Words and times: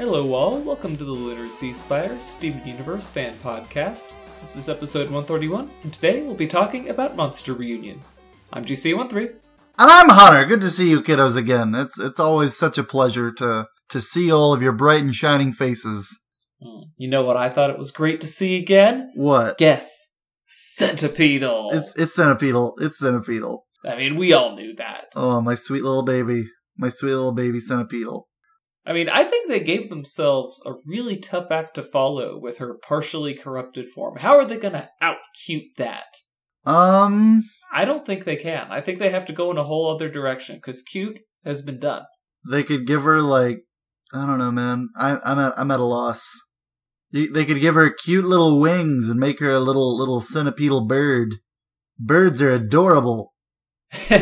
Hello, 0.00 0.32
all. 0.32 0.58
Welcome 0.60 0.96
to 0.96 1.04
the 1.04 1.10
Lunacy 1.12 1.74
Spire 1.74 2.18
Steven 2.18 2.66
Universe 2.66 3.10
fan 3.10 3.34
podcast. 3.44 4.10
This 4.40 4.56
is 4.56 4.70
episode 4.70 5.10
131, 5.10 5.68
and 5.82 5.92
today 5.92 6.22
we'll 6.22 6.34
be 6.34 6.46
talking 6.48 6.88
about 6.88 7.16
Monster 7.16 7.52
Reunion. 7.52 8.00
I'm 8.50 8.64
GC13. 8.64 9.28
And 9.78 9.90
I'm 9.90 10.08
Hunter. 10.08 10.46
Good 10.46 10.62
to 10.62 10.70
see 10.70 10.88
you 10.88 11.02
kiddos 11.02 11.36
again. 11.36 11.74
It's 11.74 11.98
it's 11.98 12.18
always 12.18 12.56
such 12.56 12.78
a 12.78 12.82
pleasure 12.82 13.30
to 13.32 13.66
to 13.90 14.00
see 14.00 14.32
all 14.32 14.54
of 14.54 14.62
your 14.62 14.72
bright 14.72 15.02
and 15.02 15.14
shining 15.14 15.52
faces. 15.52 16.18
Hmm, 16.62 16.84
You 16.96 17.08
know 17.08 17.22
what 17.22 17.36
I 17.36 17.50
thought 17.50 17.68
it 17.68 17.78
was 17.78 17.90
great 17.90 18.22
to 18.22 18.26
see 18.26 18.56
again? 18.56 19.12
What? 19.14 19.58
Guess. 19.58 20.16
Centipeetle. 20.48 21.74
It's 21.74 21.92
it's 21.98 22.16
centipeetle. 22.16 22.72
It's 22.80 23.02
centipeetle. 23.02 23.58
I 23.84 23.96
mean, 23.96 24.16
we 24.16 24.32
all 24.32 24.56
knew 24.56 24.74
that. 24.76 25.08
Oh, 25.14 25.42
my 25.42 25.56
sweet 25.56 25.82
little 25.82 26.04
baby. 26.04 26.44
My 26.78 26.88
sweet 26.88 27.10
little 27.10 27.32
baby 27.32 27.60
centipeetle. 27.60 28.22
I 28.86 28.92
mean, 28.92 29.08
I 29.08 29.24
think 29.24 29.48
they 29.48 29.60
gave 29.60 29.88
themselves 29.88 30.62
a 30.64 30.72
really 30.86 31.16
tough 31.16 31.50
act 31.50 31.74
to 31.74 31.82
follow 31.82 32.38
with 32.38 32.58
her 32.58 32.74
partially 32.74 33.34
corrupted 33.34 33.86
form. 33.86 34.16
How 34.18 34.36
are 34.36 34.44
they 34.44 34.56
going 34.56 34.72
to 34.72 34.88
out 35.00 35.18
cute 35.44 35.76
that? 35.76 36.06
Um, 36.64 37.44
I 37.72 37.84
don't 37.84 38.06
think 38.06 38.24
they 38.24 38.36
can. 38.36 38.68
I 38.70 38.80
think 38.80 38.98
they 38.98 39.10
have 39.10 39.24
to 39.26 39.32
go 39.32 39.50
in 39.50 39.58
a 39.58 39.64
whole 39.64 39.94
other 39.94 40.08
direction 40.08 40.56
because 40.56 40.82
cute 40.82 41.20
has 41.44 41.62
been 41.62 41.78
done. 41.78 42.04
they 42.50 42.62
could 42.62 42.86
give 42.86 43.02
her 43.02 43.20
like 43.20 43.60
I 44.12 44.26
don't 44.26 44.38
know, 44.38 44.50
man. 44.50 44.88
I, 44.96 45.18
I'm 45.24 45.38
at 45.38 45.58
I'm 45.58 45.70
at 45.70 45.80
a 45.80 45.84
loss. 45.84 46.22
They 47.12 47.44
could 47.44 47.60
give 47.60 47.74
her 47.74 47.90
cute 47.90 48.24
little 48.24 48.60
wings 48.60 49.08
and 49.08 49.18
make 49.18 49.40
her 49.40 49.50
a 49.50 49.60
little 49.60 49.96
little 49.96 50.20
centipeetle 50.20 50.86
bird. 50.86 51.36
Birds 51.98 52.40
are 52.40 52.52
adorable. 52.52 53.34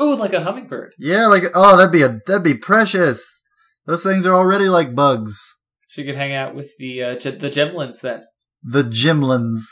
Ooh, 0.00 0.16
like 0.16 0.32
a 0.32 0.42
hummingbird. 0.42 0.94
Yeah, 0.98 1.26
like 1.26 1.44
oh, 1.54 1.76
that'd 1.76 1.92
be 1.92 2.02
a 2.02 2.20
that'd 2.26 2.44
be 2.44 2.54
precious. 2.54 3.41
Those 3.86 4.02
things 4.02 4.24
are 4.26 4.34
already 4.34 4.68
like 4.68 4.94
bugs. 4.94 5.38
She 5.88 6.04
could 6.04 6.14
hang 6.14 6.32
out 6.32 6.54
with 6.54 6.70
the 6.78 7.02
uh, 7.02 7.14
ge- 7.16 7.38
the 7.38 7.50
gemlins 7.50 8.00
then. 8.00 8.24
The 8.62 8.84
Gimlins. 8.84 9.62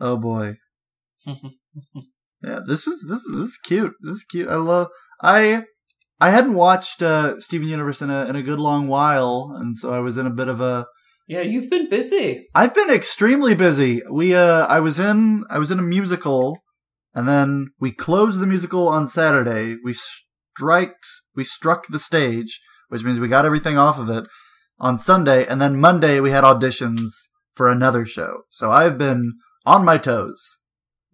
Oh 0.00 0.16
boy. 0.16 0.56
Yeah, 2.42 2.60
this 2.64 2.86
was 2.86 3.04
this 3.08 3.26
this 3.32 3.48
is 3.48 3.58
cute. 3.58 3.94
This 4.00 4.18
is 4.18 4.24
cute. 4.24 4.48
I 4.48 4.54
love. 4.54 4.88
I 5.20 5.64
I 6.20 6.30
hadn't 6.30 6.54
watched 6.54 7.02
uh, 7.02 7.38
Steven 7.40 7.66
Universe 7.68 8.00
in 8.00 8.10
a 8.10 8.26
in 8.26 8.36
a 8.36 8.42
good 8.42 8.60
long 8.60 8.86
while, 8.86 9.52
and 9.58 9.76
so 9.76 9.92
I 9.92 9.98
was 9.98 10.16
in 10.16 10.26
a 10.26 10.30
bit 10.30 10.46
of 10.48 10.60
a. 10.60 10.86
yeah, 11.26 11.40
you've 11.40 11.68
been 11.68 11.88
busy. 11.88 12.46
I've 12.54 12.74
been 12.74 12.90
extremely 12.90 13.56
busy. 13.56 14.02
We 14.08 14.34
uh, 14.36 14.66
I 14.66 14.78
was 14.78 15.00
in 15.00 15.42
I 15.50 15.58
was 15.58 15.72
in 15.72 15.80
a 15.80 15.82
musical, 15.82 16.62
and 17.12 17.28
then 17.28 17.68
we 17.80 17.90
closed 17.90 18.38
the 18.38 18.46
musical 18.46 18.88
on 18.88 19.08
Saturday. 19.08 19.76
We 19.84 19.94
striked 19.94 21.06
we 21.34 21.42
struck 21.42 21.88
the 21.88 21.98
stage, 21.98 22.60
which 22.88 23.04
means 23.04 23.18
we 23.18 23.28
got 23.28 23.46
everything 23.46 23.78
off 23.78 23.98
of 23.98 24.10
it 24.10 24.24
on 24.78 24.98
Sunday, 24.98 25.46
and 25.46 25.60
then 25.60 25.80
Monday 25.80 26.20
we 26.20 26.30
had 26.30 26.44
auditions 26.44 27.10
for 27.52 27.68
another 27.68 28.06
show. 28.06 28.42
So 28.50 28.70
I've 28.70 28.98
been 28.98 29.34
on 29.66 29.84
my 29.84 29.98
toes. 29.98 30.58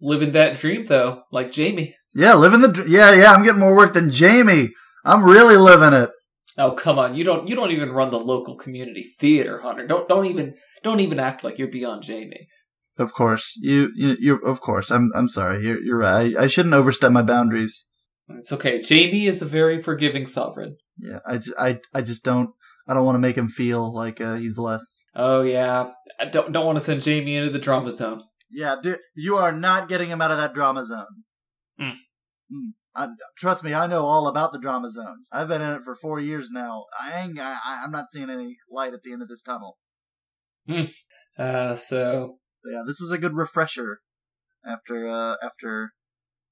Living 0.01 0.31
that 0.33 0.57
dream 0.57 0.85
though, 0.85 1.23
like 1.31 1.51
Jamie. 1.51 1.95
Yeah, 2.13 2.35
living 2.35 2.61
the 2.61 2.67
dr- 2.67 2.87
yeah 2.87 3.13
yeah. 3.13 3.33
I'm 3.33 3.43
getting 3.43 3.59
more 3.59 3.75
work 3.75 3.93
than 3.93 4.09
Jamie. 4.09 4.69
I'm 5.03 5.23
really 5.23 5.57
living 5.57 5.93
it. 5.93 6.11
Oh 6.57 6.71
come 6.71 6.99
on, 6.99 7.15
you 7.15 7.23
don't 7.23 7.47
you 7.47 7.55
don't 7.55 7.71
even 7.71 7.91
run 7.91 8.11
the 8.11 8.19
local 8.19 8.55
community 8.55 9.03
theater, 9.19 9.61
Hunter. 9.61 9.87
Don't 9.87 10.07
don't 10.07 10.25
even 10.25 10.55
don't 10.83 10.99
even 10.99 11.19
act 11.19 11.43
like 11.43 11.57
you're 11.57 11.67
beyond 11.67 12.03
Jamie. 12.03 12.47
Of 12.97 13.13
course, 13.13 13.57
you 13.57 13.91
you 13.95 14.15
you're 14.19 14.45
of 14.45 14.61
course. 14.61 14.91
I'm 14.91 15.11
I'm 15.15 15.29
sorry. 15.29 15.65
You're 15.65 15.81
you're 15.81 15.97
right. 15.97 16.35
I, 16.37 16.43
I 16.43 16.47
shouldn't 16.47 16.73
overstep 16.73 17.11
my 17.11 17.23
boundaries. 17.23 17.87
It's 18.29 18.51
okay. 18.51 18.81
Jamie 18.81 19.25
is 19.25 19.41
a 19.41 19.45
very 19.45 19.77
forgiving 19.81 20.25
sovereign. 20.25 20.77
Yeah, 20.97 21.19
I 21.25 21.37
just 21.37 21.53
I 21.59 21.79
I 21.93 22.01
just 22.01 22.23
don't 22.23 22.51
I 22.87 22.93
don't 22.93 23.05
want 23.05 23.15
to 23.15 23.19
make 23.19 23.37
him 23.37 23.47
feel 23.47 23.93
like 23.93 24.21
uh, 24.21 24.35
he's 24.35 24.57
less. 24.57 25.05
Oh 25.15 25.41
yeah, 25.41 25.91
I 26.19 26.25
don't 26.25 26.51
don't 26.51 26.65
want 26.65 26.77
to 26.77 26.83
send 26.83 27.01
Jamie 27.01 27.35
into 27.35 27.49
the 27.51 27.59
drama 27.59 27.91
zone. 27.91 28.23
Yeah, 28.49 28.75
dude, 28.81 28.99
you 29.15 29.35
are 29.37 29.51
not 29.51 29.89
getting 29.89 30.09
him 30.09 30.21
out 30.21 30.31
of 30.31 30.37
that 30.37 30.53
drama 30.53 30.85
zone. 30.85 31.23
Mm. 31.79 31.91
Mm. 32.53 32.69
I, 32.95 33.09
trust 33.37 33.63
me, 33.63 33.73
I 33.73 33.87
know 33.87 34.03
all 34.03 34.27
about 34.27 34.53
the 34.53 34.59
drama 34.59 34.89
zone. 34.89 35.25
I've 35.31 35.49
been 35.49 35.61
in 35.61 35.71
it 35.73 35.83
for 35.83 35.95
four 35.95 36.19
years 36.21 36.49
now. 36.51 36.85
I 36.97 37.23
ain't, 37.23 37.37
I, 37.37 37.57
I- 37.65 37.81
I'm 37.83 37.91
not 37.91 38.09
seeing 38.09 38.29
any 38.29 38.55
light 38.71 38.93
at 38.93 39.03
the 39.03 39.11
end 39.11 39.21
of 39.21 39.27
this 39.27 39.41
tunnel. 39.41 39.77
Uh, 41.37 41.75
so 41.75 42.37
yeah, 42.71 42.83
this 42.87 42.99
was 43.01 43.11
a 43.11 43.17
good 43.17 43.35
refresher 43.35 43.99
after 44.65 45.07
uh 45.09 45.35
after 45.43 45.91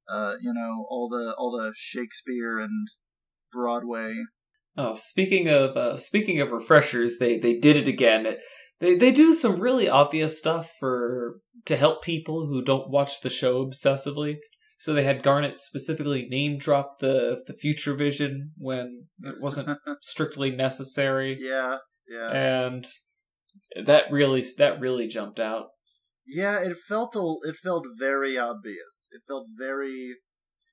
uh 0.09 0.35
you 0.41 0.53
know 0.53 0.85
all 0.89 1.07
the 1.09 1.33
all 1.37 1.51
the 1.51 1.73
Shakespeare 1.75 2.59
and 2.59 2.87
Broadway. 3.53 4.15
Oh, 4.75 4.95
speaking 4.95 5.47
of 5.47 5.77
uh, 5.77 5.97
speaking 5.97 6.39
of 6.39 6.51
refreshers, 6.51 7.17
they 7.19 7.37
they 7.37 7.57
did 7.59 7.75
it 7.75 7.87
again. 7.87 8.37
They 8.79 8.95
they 8.95 9.11
do 9.11 9.33
some 9.33 9.59
really 9.59 9.87
obvious 9.87 10.37
stuff 10.37 10.71
for 10.79 11.35
to 11.65 11.75
help 11.75 12.03
people 12.03 12.47
who 12.47 12.63
don't 12.63 12.89
watch 12.89 13.21
the 13.21 13.29
show 13.29 13.65
obsessively. 13.65 14.37
So 14.79 14.93
they 14.93 15.03
had 15.03 15.23
Garnet 15.23 15.57
specifically 15.57 16.27
name 16.29 16.57
drop 16.57 16.99
the 16.99 17.41
the 17.47 17.53
future 17.53 17.93
vision 17.93 18.51
when 18.57 19.05
it 19.21 19.35
wasn't 19.39 19.77
strictly 20.01 20.51
necessary, 20.51 21.37
yeah, 21.39 21.77
yeah. 22.09 22.31
and 22.65 22.85
that 23.85 24.11
really 24.11 24.43
that 24.57 24.79
really 24.79 25.07
jumped 25.07 25.39
out. 25.39 25.67
Yeah, 26.25 26.59
it 26.61 26.75
felt 26.77 27.15
a, 27.15 27.35
it 27.47 27.55
felt 27.55 27.85
very 27.97 28.37
obvious. 28.37 29.07
It 29.11 29.21
felt 29.27 29.47
very 29.57 30.15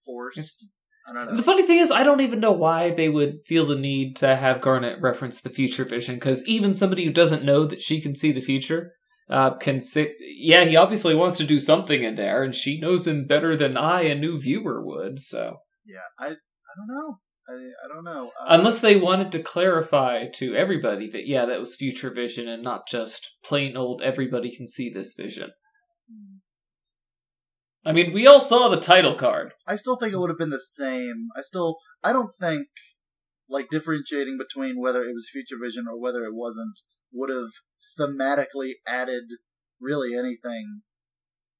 forced. 0.04 0.38
It's- 0.38 0.66
I 1.10 1.12
don't 1.12 1.26
know. 1.26 1.36
The 1.36 1.42
funny 1.42 1.64
thing 1.64 1.78
is, 1.78 1.90
I 1.90 2.04
don't 2.04 2.20
even 2.20 2.40
know 2.40 2.52
why 2.52 2.90
they 2.90 3.08
would 3.08 3.42
feel 3.44 3.66
the 3.66 3.76
need 3.76 4.16
to 4.16 4.36
have 4.36 4.60
Garnet 4.60 5.00
reference 5.00 5.40
the 5.40 5.50
future 5.50 5.84
vision, 5.84 6.14
because 6.14 6.46
even 6.46 6.72
somebody 6.72 7.04
who 7.04 7.12
doesn't 7.12 7.44
know 7.44 7.64
that 7.64 7.82
she 7.82 8.00
can 8.00 8.14
see 8.14 8.32
the 8.32 8.40
future 8.40 8.92
uh, 9.28 9.54
can 9.54 9.80
say, 9.80 10.14
yeah, 10.20 10.64
he 10.64 10.76
obviously 10.76 11.14
wants 11.14 11.36
to 11.38 11.44
do 11.44 11.60
something 11.60 12.02
in 12.02 12.14
there, 12.14 12.42
and 12.42 12.54
she 12.54 12.80
knows 12.80 13.06
him 13.06 13.26
better 13.26 13.56
than 13.56 13.76
I, 13.76 14.02
a 14.02 14.14
new 14.14 14.40
viewer, 14.40 14.84
would, 14.84 15.18
so. 15.20 15.58
yeah, 15.84 15.98
I 16.18 16.26
I 16.26 16.74
don't 16.76 16.88
know. 16.88 17.18
I 17.48 17.52
I 17.52 17.94
don't 17.94 18.04
know. 18.04 18.30
Uh, 18.40 18.46
Unless 18.48 18.80
they 18.80 18.96
wanted 18.96 19.32
to 19.32 19.42
clarify 19.42 20.26
to 20.34 20.54
everybody 20.54 21.08
that, 21.10 21.26
yeah, 21.26 21.46
that 21.46 21.58
was 21.58 21.74
future 21.74 22.10
vision 22.10 22.48
and 22.48 22.62
not 22.62 22.86
just 22.86 23.38
plain 23.44 23.76
old 23.76 24.02
everybody 24.02 24.54
can 24.54 24.68
see 24.68 24.88
this 24.88 25.14
vision. 25.14 25.50
I 27.84 27.92
mean, 27.92 28.12
we 28.12 28.26
all 28.26 28.40
saw 28.40 28.68
the 28.68 28.80
title 28.80 29.14
card. 29.14 29.52
I 29.66 29.76
still 29.76 29.96
think 29.96 30.12
it 30.12 30.18
would 30.18 30.30
have 30.30 30.38
been 30.38 30.50
the 30.50 30.60
same. 30.60 31.28
I 31.36 31.42
still 31.42 31.78
I 32.02 32.12
don't 32.12 32.34
think 32.38 32.66
like 33.48 33.68
differentiating 33.70 34.38
between 34.38 34.80
whether 34.80 35.02
it 35.02 35.14
was 35.14 35.28
future 35.30 35.56
vision 35.60 35.86
or 35.90 36.00
whether 36.00 36.22
it 36.24 36.34
wasn't 36.34 36.78
would 37.12 37.30
have 37.30 37.50
thematically 37.98 38.74
added 38.86 39.24
really 39.80 40.14
anything. 40.14 40.82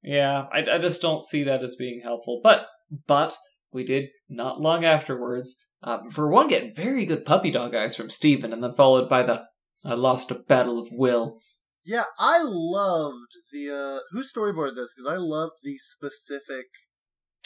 Yeah, 0.03 0.47
I, 0.53 0.59
I 0.59 0.79
just 0.79 1.03
don't 1.03 1.23
see 1.23 1.43
that 1.45 1.63
as 1.63 1.77
being 1.77 2.01
helpful. 2.03 2.41
But 2.43 2.67
but 3.07 3.37
we 3.73 3.85
did 3.85 4.09
not 4.29 4.61
long 4.61 4.85
afterwards. 4.85 5.57
Um, 5.83 6.11
for 6.11 6.29
one, 6.29 6.49
get 6.49 6.77
very 6.77 7.07
good 7.07 7.25
puppy 7.25 7.51
dog 7.51 7.75
eyes 7.75 7.97
from 7.97 8.11
Steven, 8.11 8.53
and 8.53 8.63
then 8.63 8.73
followed 8.73 9.09
by 9.09 9.23
the 9.23 9.47
I 9.85 9.95
lost 9.95 10.31
a 10.31 10.35
battle 10.35 10.79
of 10.79 10.89
will. 10.93 11.41
Yeah, 11.85 12.05
I 12.19 12.43
loved 12.43 13.33
the 13.53 13.71
uh 13.71 14.01
who 14.13 14.23
storyboarded 14.23 14.77
this 14.77 14.93
because 14.95 15.11
I 15.11 15.17
loved 15.17 15.55
the 15.63 15.77
specific 15.79 16.67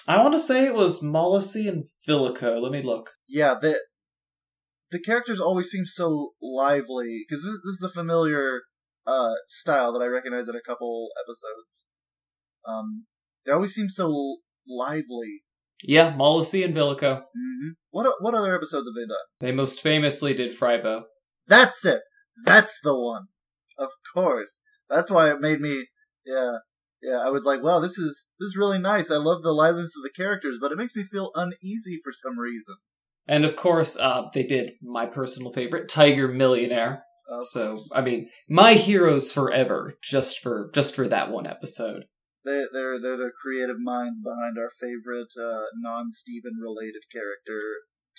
I 0.07 0.21
want 0.23 0.35
to 0.35 0.39
say 0.39 0.67
it 0.67 0.75
was 0.75 1.03
Mollisy 1.03 1.67
and 1.69 1.85
Filico. 2.07 2.61
Let 2.61 2.73
me 2.73 2.83
look. 2.83 3.13
yeah 3.29 3.55
the 3.61 3.79
the 4.91 5.01
characters 5.01 5.41
always 5.41 5.71
seem 5.71 5.87
so 5.87 6.33
lively 6.43 7.25
because 7.27 7.43
this 7.43 7.55
this 7.65 7.75
is 7.75 7.83
a 7.83 7.89
familiar 7.89 8.63
uh 9.07 9.35
style 9.47 9.93
that 9.93 10.03
I 10.03 10.07
recognize 10.07 10.49
in 10.49 10.55
a 10.55 10.63
couple 10.67 11.09
episodes. 11.25 11.89
Um, 12.67 13.05
they 13.45 13.53
always 13.53 13.75
seem 13.75 13.89
so 13.89 14.39
lively. 14.67 15.43
Yeah, 15.83 16.15
Mollisy 16.17 16.65
and 16.65 16.75
Filico. 16.75 17.25
hmm 17.35 17.71
What 17.91 18.07
what 18.21 18.35
other 18.35 18.55
episodes 18.55 18.89
have 18.89 18.95
they 18.95 19.07
done? 19.07 19.27
They 19.41 19.53
most 19.53 19.81
famously 19.81 20.33
did 20.35 20.53
Frybo. 20.53 21.05
That's 21.47 21.85
it. 21.85 22.01
That's 22.45 22.81
the 22.83 22.99
one. 22.99 23.27
Of 23.79 23.91
course. 24.15 24.63
That's 24.89 25.11
why 25.11 25.31
it 25.31 25.41
made 25.41 25.61
me. 25.61 25.87
Yeah, 26.25 26.59
yeah. 27.03 27.19
I 27.19 27.31
was 27.31 27.45
like, 27.45 27.63
wow, 27.63 27.81
this 27.81 27.99
is 27.99 28.27
this 28.39 28.49
is 28.49 28.57
really 28.57 28.79
nice. 28.79 29.11
I 29.11 29.17
love 29.17 29.43
the 29.43 29.53
liveliness 29.53 29.95
of 29.97 30.03
the 30.03 30.23
characters, 30.23 30.59
but 30.61 30.73
it 30.73 30.79
makes 30.79 30.95
me 30.95 31.05
feel 31.05 31.31
uneasy 31.35 32.01
for 32.03 32.13
some 32.13 32.39
reason. 32.39 32.77
And 33.27 33.45
of 33.45 33.57
course, 33.57 33.97
uh, 33.97 34.25
they 34.35 34.43
did 34.43 34.73
my 34.83 35.07
personal 35.07 35.51
favorite, 35.51 35.89
Tiger 35.89 36.29
Millionaire. 36.29 37.05
So. 37.41 37.79
I 37.93 38.03
mean, 38.03 38.29
my 38.49 38.75
heroes 38.75 39.33
forever, 39.33 39.95
just 40.03 40.39
for 40.41 40.71
just 40.75 40.95
for 40.95 41.09
that 41.09 41.31
one 41.31 41.47
episode. 41.47 42.05
they 42.45 42.65
they're 42.73 43.01
they're 43.01 43.17
the 43.17 43.31
creative 43.41 43.81
minds 43.81 44.21
behind 44.21 44.59
our 44.59 44.69
favorite 44.69 45.33
uh, 45.41 45.65
non-Steven 45.75 46.59
related 46.61 47.03
character, 47.11 47.61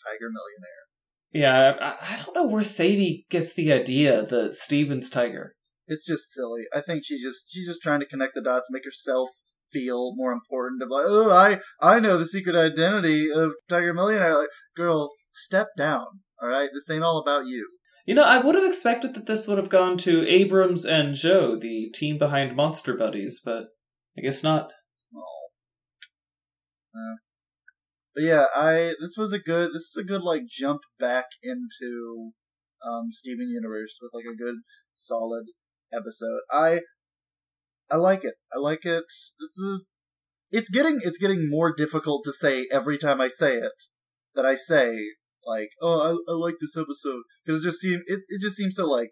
Tiger 0.04 0.30
Millionaire. 0.34 0.85
Yeah, 1.32 1.76
I, 1.82 2.14
I 2.14 2.22
don't 2.24 2.36
know 2.36 2.48
where 2.48 2.64
Sadie 2.64 3.26
gets 3.30 3.54
the 3.54 3.74
idea, 3.74 4.26
the 4.26 4.54
Stevens 4.54 5.10
Tiger. 5.10 5.56
It's 5.88 6.06
just 6.06 6.32
silly. 6.32 6.64
I 6.74 6.82
think 6.82 7.04
she's 7.04 7.22
just 7.22 7.46
she's 7.50 7.68
just 7.68 7.82
trying 7.82 8.00
to 8.00 8.06
connect 8.06 8.36
the 8.36 8.42
dots, 8.42 8.70
make 8.72 8.86
herself 8.86 9.30
feel 9.72 10.16
more 10.16 10.32
important. 10.32 10.82
Of 10.82 10.90
like, 10.90 11.06
oh, 11.08 11.32
I 11.32 11.60
I 11.80 12.00
know 12.00 12.18
the 12.18 12.26
secret 12.26 12.56
identity 12.56 13.30
of 13.32 13.52
Tiger 13.68 13.94
Millionaire. 13.94 14.38
Like, 14.38 14.50
girl, 14.76 15.12
step 15.34 15.68
down. 15.78 16.06
All 16.42 16.50
right, 16.50 16.70
this 16.74 16.90
ain't 16.90 17.04
all 17.04 17.20
about 17.20 17.48
you. 17.48 17.68
You 18.06 18.14
know, 18.14 18.24
I 18.24 18.38
would 18.38 18.56
have 18.56 18.64
expected 18.64 19.14
that 19.16 19.26
this 19.26 19.48
would 19.48 19.58
have 19.58 19.70
gone 19.70 19.98
to 20.00 20.28
Abrams 20.28 20.86
and 20.86 21.16
Joe, 21.16 21.56
the 21.56 21.90
team 21.94 22.18
behind 22.18 22.56
Monster 22.56 22.96
Buddies, 22.96 23.42
but 23.44 23.66
I 24.18 24.22
guess 24.22 24.44
not. 24.44 24.72
Uh, 26.94 27.16
but 28.16 28.24
yeah, 28.24 28.46
I 28.56 28.94
this 29.00 29.16
was 29.18 29.34
a 29.34 29.40
good 29.40 29.70
this 29.74 29.84
is 29.84 29.98
a 30.00 30.04
good 30.04 30.22
like 30.22 30.44
jump 30.50 30.82
back 31.00 31.26
into 31.44 32.32
um 32.86 33.10
Steven 33.12 33.50
Universe 33.50 33.98
with 34.02 34.12
like 34.14 34.26
a 34.26 34.36
good 34.38 34.56
solid 34.94 35.46
episode. 35.94 36.40
I 36.52 36.80
I 37.92 37.98
like 37.98 38.24
it. 38.24 38.36
I 38.56 38.60
like 38.60 38.86
it. 38.86 39.04
This 39.40 39.58
is 39.58 39.86
it's 40.52 40.70
getting 40.70 41.00
it's 41.04 41.18
getting 41.18 41.50
more 41.50 41.74
difficult 41.74 42.24
to 42.26 42.32
say 42.32 42.68
every 42.72 42.98
time 42.98 43.20
I 43.20 43.28
say 43.28 43.58
it 43.58 43.74
that 44.36 44.46
I 44.46 44.56
say 44.56 44.98
like 45.46 45.70
oh 45.82 46.00
I, 46.28 46.32
I 46.32 46.36
like 46.36 46.56
this 46.62 46.76
episode 46.78 47.24
because 47.46 47.62
it 47.64 47.68
just 47.68 47.80
seems 47.82 48.02
it 48.08 48.22
it 48.30 48.42
just 48.42 48.56
seems 48.56 48.76
so 48.76 48.88
like 48.90 49.12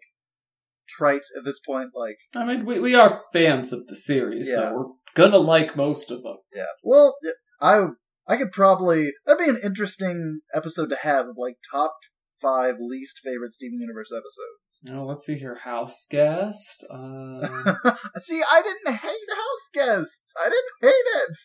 trite 0.88 1.22
at 1.36 1.44
this 1.44 1.60
point 1.60 1.90
like 1.94 2.16
I 2.34 2.44
mean, 2.44 2.64
we, 2.66 2.78
we 2.78 2.94
are 2.94 3.22
fans 3.32 3.72
of 3.72 3.86
the 3.86 3.96
series, 3.96 4.48
Yeah. 4.50 4.56
so 4.56 4.74
we're 4.74 4.92
gonna 5.14 5.38
like 5.38 5.76
most 5.76 6.10
of 6.10 6.22
them. 6.22 6.36
Yeah. 6.54 6.64
Well, 6.82 7.14
I 7.60 7.86
I 8.26 8.36
could 8.36 8.52
probably 8.52 9.12
that'd 9.26 9.44
be 9.44 9.50
an 9.50 9.60
interesting 9.64 10.40
episode 10.54 10.88
to 10.90 10.96
have 11.02 11.26
of 11.26 11.34
like 11.36 11.56
top 11.70 11.94
five 12.40 12.74
least 12.78 13.20
favorite 13.24 13.52
Steven 13.52 13.80
Universe 13.80 14.10
episodes. 14.12 14.80
Now, 14.82 15.04
let's 15.04 15.24
see 15.24 15.38
here. 15.38 15.56
House 15.62 16.06
guest. 16.10 16.84
Uh, 16.90 17.40
See, 18.22 18.42
I 18.50 18.62
didn't 18.62 18.96
hate 18.96 19.30
House 19.30 19.68
Guests. 19.72 20.22
I 20.44 20.48
didn't 20.48 20.90
hate 20.92 21.10
it. 21.30 21.36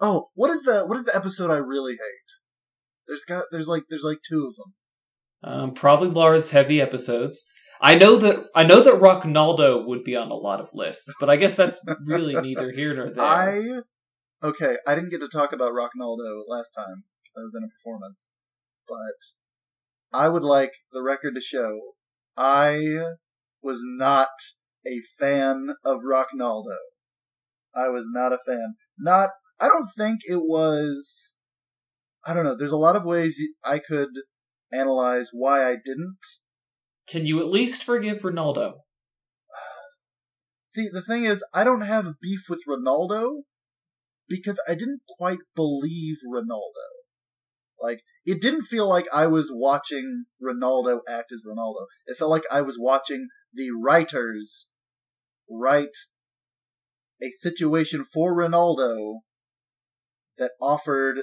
Oh, 0.00 0.28
what 0.34 0.50
is 0.50 0.62
the 0.62 0.84
what 0.86 0.96
is 0.96 1.04
the 1.04 1.14
episode 1.16 1.50
I 1.50 1.56
really 1.58 1.92
hate? 1.92 2.30
There's 3.06 3.24
got 3.24 3.44
there's 3.50 3.68
like 3.68 3.84
there's 3.90 4.04
like 4.04 4.18
two 4.26 4.46
of 4.46 4.54
them. 4.56 5.52
um, 5.62 5.74
probably 5.74 6.08
Laura's 6.08 6.52
heavy 6.52 6.80
episodes. 6.80 7.44
I 7.82 7.96
know 7.96 8.16
that 8.16 8.46
I 8.54 8.62
know 8.62 8.82
that 8.82 9.00
Rocknaldo 9.00 9.86
would 9.86 10.04
be 10.04 10.16
on 10.16 10.30
a 10.30 10.34
lot 10.34 10.60
of 10.60 10.68
lists, 10.74 11.14
but 11.18 11.28
I 11.30 11.36
guess 11.36 11.56
that's 11.56 11.82
really 12.04 12.34
neither 12.34 12.70
here 12.72 12.94
nor 12.94 13.08
there. 13.10 13.24
I 13.24 13.80
okay, 14.42 14.76
I 14.86 14.94
didn't 14.94 15.10
get 15.10 15.20
to 15.20 15.28
talk 15.28 15.52
about 15.52 15.72
Rocknaldo 15.72 16.42
last 16.48 16.70
time 16.72 17.04
because 17.22 17.36
I 17.38 17.42
was 17.42 17.54
in 17.56 17.64
a 17.64 17.68
performance, 17.68 18.32
but 18.88 20.18
I 20.18 20.28
would 20.28 20.42
like 20.42 20.72
the 20.92 21.02
record 21.02 21.34
to 21.34 21.40
show 21.40 21.78
I 22.36 23.04
was 23.62 23.80
not 23.82 24.28
a 24.86 25.00
fan 25.18 25.74
of 25.84 26.00
Rocknaldo. 26.02 26.76
I 27.74 27.88
was 27.88 28.06
not 28.12 28.32
a 28.32 28.38
fan. 28.46 28.74
Not. 28.98 29.30
I 29.60 29.68
don't 29.68 29.88
think 29.96 30.20
it 30.24 30.42
was. 30.42 31.36
I 32.26 32.34
don't 32.34 32.44
know. 32.44 32.56
There's 32.56 32.72
a 32.72 32.76
lot 32.76 32.96
of 32.96 33.04
ways 33.04 33.40
I 33.64 33.78
could 33.78 34.08
analyze 34.72 35.30
why 35.32 35.68
I 35.68 35.76
didn't. 35.84 36.18
Can 37.06 37.26
you 37.26 37.40
at 37.40 37.48
least 37.48 37.84
forgive 37.84 38.22
Ronaldo? 38.22 38.74
See, 40.64 40.88
the 40.92 41.02
thing 41.02 41.24
is, 41.24 41.44
I 41.52 41.64
don't 41.64 41.82
have 41.82 42.20
beef 42.20 42.48
with 42.48 42.62
Ronaldo 42.68 43.42
because 44.30 44.62
I 44.66 44.74
didn't 44.74 45.02
quite 45.18 45.40
believe 45.54 46.18
Ronaldo. 46.26 46.86
Like, 47.82 48.02
it 48.24 48.40
didn't 48.40 48.62
feel 48.62 48.88
like 48.88 49.06
I 49.12 49.26
was 49.26 49.50
watching 49.52 50.26
Ronaldo 50.42 51.00
act 51.08 51.32
as 51.32 51.40
Ronaldo. 51.46 51.86
It 52.06 52.16
felt 52.16 52.30
like 52.30 52.44
I 52.50 52.60
was 52.60 52.78
watching 52.78 53.28
the 53.52 53.70
writers 53.70 54.68
write 55.50 55.96
a 57.20 57.30
situation 57.30 58.04
for 58.04 58.34
Ronaldo 58.34 59.20
that 60.38 60.52
offered 60.62 61.18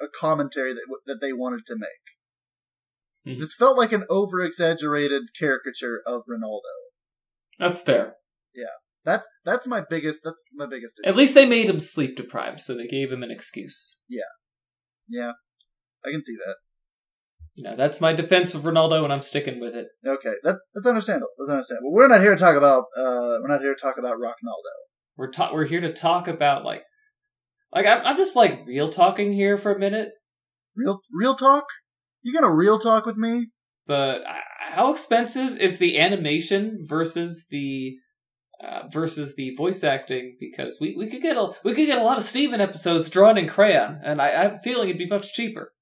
a 0.00 0.06
commentary 0.08 0.72
that, 0.72 0.86
that 1.06 1.20
they 1.20 1.32
wanted 1.32 1.66
to 1.66 1.76
make. 1.76 1.90
Mhm. 3.26 3.40
This 3.40 3.54
felt 3.54 3.76
like 3.76 3.92
an 3.92 4.04
over 4.08 4.42
exaggerated 4.42 5.34
caricature 5.38 6.00
of 6.06 6.22
Ronaldo. 6.28 6.62
That's 7.58 7.82
fair. 7.82 8.16
That's 9.04 9.26
that's 9.44 9.66
my 9.66 9.82
biggest 9.88 10.20
that's 10.22 10.42
my 10.54 10.66
biggest 10.66 10.98
issue. 10.98 11.08
At 11.08 11.16
least 11.16 11.34
they 11.34 11.46
made 11.46 11.68
him 11.68 11.80
sleep 11.80 12.16
deprived, 12.16 12.60
so 12.60 12.74
they 12.74 12.86
gave 12.86 13.10
him 13.10 13.22
an 13.22 13.30
excuse. 13.30 13.96
Yeah, 14.08 14.22
yeah, 15.08 15.32
I 16.04 16.10
can 16.10 16.22
see 16.22 16.36
that. 16.36 16.56
You 17.54 17.64
know, 17.64 17.76
that's 17.76 18.00
my 18.00 18.12
defense 18.12 18.54
of 18.54 18.62
Ronaldo, 18.62 19.04
and 19.04 19.12
I'm 19.12 19.22
sticking 19.22 19.58
with 19.58 19.74
it. 19.74 19.88
Okay, 20.06 20.34
that's 20.42 20.68
that's 20.74 20.86
understandable. 20.86 21.30
That's 21.38 21.50
understandable. 21.50 21.92
We're 21.92 22.08
not 22.08 22.20
here 22.20 22.34
to 22.34 22.40
talk 22.40 22.56
about 22.56 22.84
uh 22.96 23.38
we're 23.40 23.48
not 23.48 23.62
here 23.62 23.74
to 23.74 23.80
talk 23.80 23.96
about 23.98 24.18
Rocknaldo. 24.18 24.74
We're 25.16 25.30
ta- 25.30 25.52
we're 25.52 25.66
here 25.66 25.80
to 25.80 25.92
talk 25.92 26.28
about 26.28 26.64
like, 26.64 26.82
like 27.72 27.86
I'm, 27.86 28.04
I'm 28.04 28.16
just 28.16 28.36
like 28.36 28.60
real 28.66 28.90
talking 28.90 29.32
here 29.32 29.56
for 29.56 29.72
a 29.72 29.78
minute. 29.78 30.10
Real 30.76 31.00
real 31.12 31.34
talk. 31.34 31.64
You 32.22 32.34
gonna 32.34 32.54
real 32.54 32.78
talk 32.78 33.06
with 33.06 33.16
me? 33.16 33.48
But 33.86 34.22
uh, 34.22 34.34
how 34.60 34.92
expensive 34.92 35.58
is 35.58 35.78
the 35.78 35.98
animation 35.98 36.78
versus 36.82 37.46
the 37.50 37.96
uh, 38.62 38.88
versus 38.92 39.34
the 39.36 39.54
voice 39.56 39.82
acting? 39.82 40.36
Because 40.38 40.78
we, 40.80 40.94
we 40.96 41.08
could 41.08 41.22
get 41.22 41.36
a 41.36 41.50
we 41.64 41.74
could 41.74 41.86
get 41.86 41.98
a 41.98 42.04
lot 42.04 42.18
of 42.18 42.24
Steven 42.24 42.60
episodes 42.60 43.10
drawn 43.10 43.38
in 43.38 43.48
crayon, 43.48 44.00
and 44.02 44.20
I, 44.20 44.26
I 44.26 44.42
have 44.42 44.54
a 44.54 44.58
feeling 44.58 44.88
it'd 44.88 44.98
be 44.98 45.06
much 45.06 45.32
cheaper. 45.32 45.72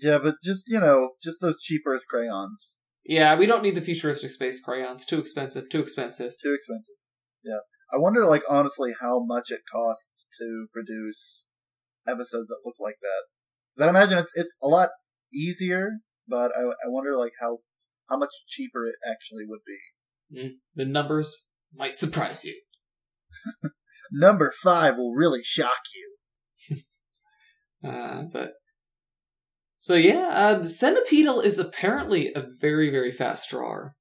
Yeah, 0.00 0.18
but 0.22 0.36
just 0.44 0.68
you 0.68 0.80
know, 0.80 1.10
just 1.22 1.40
those 1.40 1.60
cheap 1.60 1.82
Earth 1.86 2.06
crayons. 2.08 2.78
Yeah, 3.04 3.36
we 3.36 3.46
don't 3.46 3.62
need 3.62 3.76
the 3.76 3.80
futuristic 3.80 4.30
space 4.30 4.60
crayons. 4.60 5.06
Too 5.06 5.18
expensive. 5.18 5.68
Too 5.70 5.80
expensive. 5.80 6.32
Too 6.42 6.54
expensive. 6.54 6.96
Yeah, 7.44 7.60
I 7.92 7.98
wonder, 7.98 8.24
like 8.24 8.42
honestly, 8.50 8.94
how 9.00 9.24
much 9.24 9.50
it 9.50 9.60
costs 9.72 10.26
to 10.38 10.66
produce 10.72 11.46
episodes 12.06 12.48
that 12.48 12.62
look 12.64 12.76
like 12.80 12.96
that. 13.00 13.24
Because 13.74 13.86
I 13.86 13.90
imagine 13.90 14.18
it's 14.18 14.32
it's 14.34 14.56
a 14.62 14.68
lot 14.68 14.90
easier, 15.32 15.90
but 16.28 16.50
I 16.56 16.62
I 16.62 16.88
wonder 16.88 17.16
like 17.16 17.32
how 17.40 17.58
how 18.08 18.18
much 18.18 18.30
cheaper 18.48 18.86
it 18.86 18.96
actually 19.08 19.44
would 19.46 19.60
be. 19.66 19.78
Mm, 20.36 20.50
the 20.74 20.84
numbers 20.84 21.48
might 21.76 21.96
surprise 21.96 22.44
you. 22.44 22.60
Number 24.12 24.52
five 24.62 24.96
will 24.98 25.12
really 25.14 25.42
shock 25.42 25.80
you. 25.94 26.12
Uh, 27.86 28.22
but 28.32 28.52
so 29.78 29.94
yeah, 29.94 30.28
uh, 30.28 30.58
Centipeetle 30.60 31.44
is 31.44 31.58
apparently 31.58 32.32
a 32.34 32.42
very 32.60 32.90
very 32.90 33.12
fast 33.12 33.48
drawer. 33.50 33.94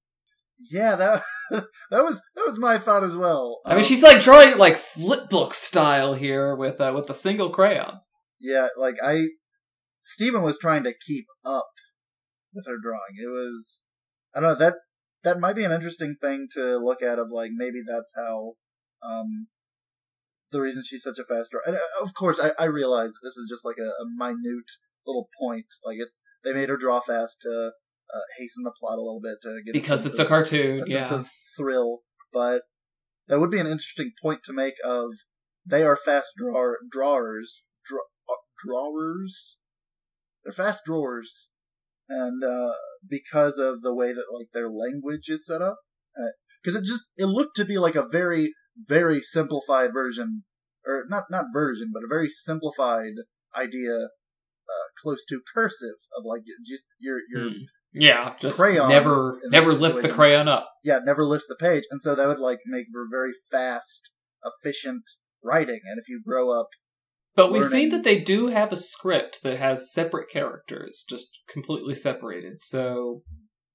Yeah, 0.72 0.96
that 0.96 1.24
that 1.51 2.03
was 2.03 2.20
that 2.36 2.46
was 2.48 2.58
my 2.58 2.79
thought 2.79 3.03
as 3.03 3.15
well. 3.15 3.60
I 3.65 3.72
mean, 3.72 3.79
Um, 3.79 3.84
she's 3.84 4.01
like 4.01 4.24
drawing 4.24 4.58
like 4.58 4.77
flipbook 4.77 5.53
style 5.53 6.13
here 6.15 6.55
with 6.55 6.82
uh, 6.82 6.94
with 6.96 7.10
a 7.10 7.13
single 7.13 7.51
crayon. 7.51 8.00
yeah, 8.39 8.67
like 8.77 8.96
I, 9.05 9.27
Steven 10.00 10.41
was 10.41 10.58
trying 10.58 10.84
to 10.86 10.94
keep 11.05 11.25
up 11.44 11.67
with 12.53 12.65
her 12.67 12.77
drawing. 12.82 13.15
It 13.22 13.27
was, 13.27 13.84
I 14.34 14.39
don't 14.39 14.50
know 14.50 14.55
that 14.55 14.75
that 15.25 15.39
might 15.39 15.55
be 15.58 15.65
an 15.65 15.74
interesting 15.74 16.15
thing 16.22 16.48
to 16.53 16.77
look 16.77 17.01
at. 17.01 17.20
Of 17.20 17.27
like 17.32 17.51
maybe 17.53 17.82
that's 17.86 18.13
how, 18.15 18.53
um, 19.03 19.48
the 20.51 20.62
reason 20.62 20.84
she's 20.86 21.03
such 21.03 21.20
a 21.20 21.25
fast 21.25 21.51
drawer. 21.51 21.63
And 21.65 21.75
uh, 21.75 21.79
of 22.01 22.13
course, 22.13 22.39
I, 22.39 22.51
I 22.58 22.65
realize 22.65 23.10
that 23.10 23.22
this 23.24 23.36
is 23.36 23.50
just 23.50 23.65
like 23.65 23.77
a, 23.77 23.89
a 23.89 24.05
minute 24.17 24.72
little 25.05 25.27
point. 25.39 25.65
Like 25.86 25.98
it's 26.00 26.24
they 26.44 26.53
made 26.53 26.70
her 26.70 26.77
draw 26.77 27.01
fast 27.01 27.38
to 27.41 27.72
uh, 28.13 28.20
hasten 28.38 28.63
the 28.63 28.74
plot 28.79 28.98
a 28.98 29.01
little 29.01 29.22
bit 29.22 29.41
to 29.41 29.60
get 29.65 29.74
Because 29.74 30.03
sense 30.03 30.13
it's 30.13 30.20
a 30.20 30.24
of- 30.24 30.29
cartoon, 30.29 30.84
a 30.84 30.88
yeah. 30.88 31.13
of 31.13 31.29
thrill, 31.58 32.00
but 32.32 32.63
that 33.27 33.39
would 33.39 33.51
be 33.51 33.60
an 33.60 33.67
interesting 33.67 34.12
point 34.22 34.44
to 34.44 34.53
make 34.53 34.75
of 34.84 35.10
they 35.65 35.84
are 35.84 35.98
fast 35.98 36.27
drawer 36.38 36.77
drawers 36.91 37.63
draw, 37.86 38.01
uh, 38.29 38.36
drawers 38.63 39.58
they're 40.44 40.53
fast 40.53 40.82
drawers 40.86 41.50
and 42.09 42.43
uh, 42.43 42.74
because 43.07 43.57
of 43.57 43.81
the 43.81 43.93
way 43.93 44.13
that 44.13 44.25
like 44.38 44.47
their 44.53 44.69
language 44.69 45.29
is 45.29 45.45
set 45.45 45.62
up 45.62 45.77
because 46.62 46.79
it 46.79 46.85
just 46.85 47.09
it 47.17 47.25
looked 47.25 47.55
to 47.55 47.65
be 47.65 47.77
like 47.77 47.95
a 47.95 48.07
very 48.07 48.53
very 48.88 49.21
simplified 49.21 49.93
version 49.93 50.43
or 50.85 51.05
not 51.09 51.24
not 51.29 51.45
version 51.53 51.91
but 51.93 52.03
a 52.03 52.07
very 52.07 52.29
simplified 52.29 53.13
idea 53.55 53.95
uh, 53.95 54.88
close 55.01 55.24
to 55.25 55.41
cursive 55.53 55.95
of 56.17 56.24
like 56.25 56.41
just 56.65 56.88
your 57.00 57.19
your 57.31 57.50
Hmm. 57.50 57.63
Yeah, 57.97 58.35
just 58.38 58.59
Crayon 58.59 58.89
never 58.89 59.39
never 59.45 59.71
lift 59.71 60.01
the 60.01 60.09
crayon 60.09 60.50
up. 60.50 60.69
yeah, 60.83 61.00
never 61.00 61.24
lifts 61.24 61.47
the 61.47 61.55
page, 61.55 61.83
and 61.89 62.01
so 62.01 62.13
that 62.13 62.27
would 62.27 62.39
like 62.39 62.59
make 62.65 62.88
for 62.91 63.05
very 63.09 63.31
fast, 63.50 64.12
efficient 64.43 65.03
writing. 65.41 65.79
And 65.85 65.97
if 65.97 66.09
you 66.09 66.21
grow 66.25 66.51
up, 66.51 66.67
But 67.36 67.51
we 67.51 67.62
see 67.62 67.77
learning. 67.77 67.89
that 67.89 68.04
they 68.04 68.22
do 68.22 68.48
have 68.48 68.72
a 68.72 68.77
script 68.77 69.44
that 69.44 69.58
has 69.58 69.92
separate 69.92 70.30
characters, 70.30 71.04
just 71.08 71.27
completely 71.50 71.94
separated. 71.94 72.62
So 72.62 73.24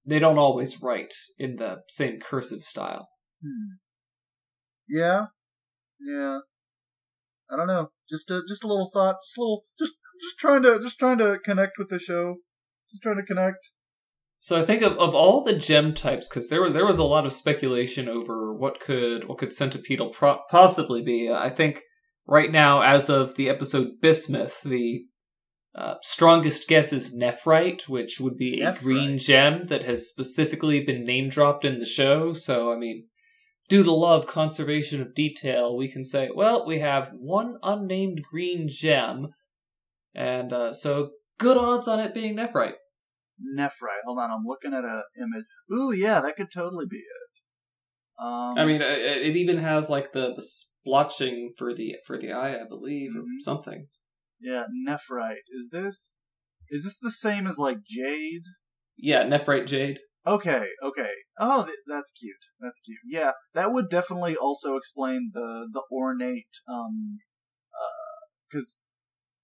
they 0.08 0.18
don't 0.18 0.38
always 0.38 0.82
write 0.82 1.12
in 1.38 1.56
the 1.56 1.82
same 1.88 2.20
cursive 2.20 2.62
style. 2.62 3.08
hmm, 3.42 3.74
yeah, 4.88 5.26
yeah, 6.00 6.38
I 7.50 7.56
don't 7.56 7.66
know. 7.66 7.90
Just 8.08 8.30
a 8.30 8.42
just 8.48 8.64
a 8.64 8.66
little 8.66 8.90
thought, 8.90 9.16
just 9.22 9.36
a 9.36 9.40
little, 9.40 9.64
just 9.78 9.92
just 10.22 10.38
trying 10.38 10.62
to 10.62 10.80
just 10.80 10.98
trying 10.98 11.18
to 11.18 11.38
connect 11.44 11.72
with 11.78 11.90
the 11.90 11.98
show, 11.98 12.36
just 12.90 13.02
trying 13.02 13.16
to 13.16 13.22
connect. 13.22 13.72
So 14.42 14.58
I 14.58 14.64
think 14.64 14.80
of, 14.80 14.94
of 14.94 15.14
all 15.14 15.44
the 15.44 15.52
gem 15.52 15.92
types, 15.92 16.26
because 16.26 16.48
there 16.48 16.62
was 16.62 16.72
there 16.72 16.86
was 16.86 16.98
a 16.98 17.04
lot 17.04 17.26
of 17.26 17.32
speculation 17.32 18.08
over 18.08 18.54
what 18.54 18.80
could 18.80 19.28
what 19.28 19.36
could 19.36 19.50
centipeetle 19.50 20.12
pro- 20.12 20.40
possibly 20.50 21.02
be. 21.02 21.30
I 21.30 21.50
think 21.50 21.82
right 22.26 22.50
now, 22.50 22.82
as 22.82 23.08
of 23.08 23.36
the 23.36 23.48
episode 23.48 24.00
Bismuth, 24.00 24.62
the 24.62 25.04
uh, 25.74 25.94
strongest 26.02 26.68
guess 26.68 26.92
is 26.92 27.16
nephrite, 27.16 27.88
which 27.88 28.18
would 28.20 28.36
be 28.36 28.60
a 28.60 28.72
Nephrite. 28.72 28.80
green 28.80 29.18
gem 29.18 29.64
that 29.64 29.84
has 29.84 30.08
specifically 30.08 30.84
been 30.84 31.04
name 31.04 31.28
dropped 31.28 31.64
in 31.64 31.78
the 31.78 31.86
show. 31.86 32.32
So, 32.32 32.72
I 32.72 32.76
mean, 32.76 33.06
due 33.68 33.84
to 33.84 33.92
love 33.92 34.26
conservation 34.26 35.00
of 35.00 35.14
detail, 35.14 35.76
we 35.76 35.88
can 35.88 36.04
say, 36.04 36.28
well, 36.34 36.66
we 36.66 36.80
have 36.80 37.12
one 37.16 37.56
unnamed 37.62 38.22
green 38.28 38.66
gem, 38.68 39.28
and 40.14 40.52
uh, 40.52 40.72
so 40.72 41.10
good 41.38 41.56
odds 41.56 41.86
on 41.86 42.00
it 42.00 42.14
being 42.14 42.36
nephrite. 42.36 42.74
Nephrite. 43.56 44.02
Hold 44.04 44.18
on, 44.18 44.30
I'm 44.30 44.44
looking 44.44 44.74
at 44.74 44.84
a 44.84 45.04
image. 45.16 45.44
Ooh, 45.72 45.92
yeah, 45.92 46.20
that 46.20 46.36
could 46.36 46.50
totally 46.52 46.86
be 46.86 46.98
it. 46.98 47.19
Um, 48.20 48.58
I 48.58 48.66
mean, 48.66 48.82
it, 48.82 49.22
it 49.28 49.36
even 49.36 49.58
has 49.58 49.88
like 49.88 50.12
the 50.12 50.34
the 50.34 50.42
splotching 50.42 51.48
for 51.56 51.72
the 51.72 51.96
for 52.06 52.18
the 52.18 52.32
eye, 52.32 52.60
I 52.60 52.64
believe, 52.68 53.16
or 53.16 53.20
Mhm. 53.20 53.40
something. 53.40 53.88
yeah, 54.40 54.66
nephrite. 54.88 55.46
Is 55.48 55.68
this 55.70 56.22
is 56.68 56.84
this 56.84 56.98
the 56.98 57.10
same 57.10 57.46
as 57.46 57.58
like 57.58 57.78
jade? 57.84 58.42
Yeah, 58.96 59.22
nephrite 59.24 59.66
jade. 59.66 60.00
Okay, 60.26 60.68
okay. 60.82 61.12
Oh, 61.38 61.64
th- 61.64 61.76
that's 61.86 62.10
cute. 62.10 62.44
That's 62.60 62.78
cute. 62.80 62.98
Yeah, 63.06 63.32
that 63.54 63.72
would 63.72 63.88
definitely 63.88 64.36
also 64.36 64.76
explain 64.76 65.30
the 65.32 65.66
the 65.72 65.82
ornate 65.90 66.54
um 66.68 67.18
uh 67.74 68.26
cuz 68.52 68.76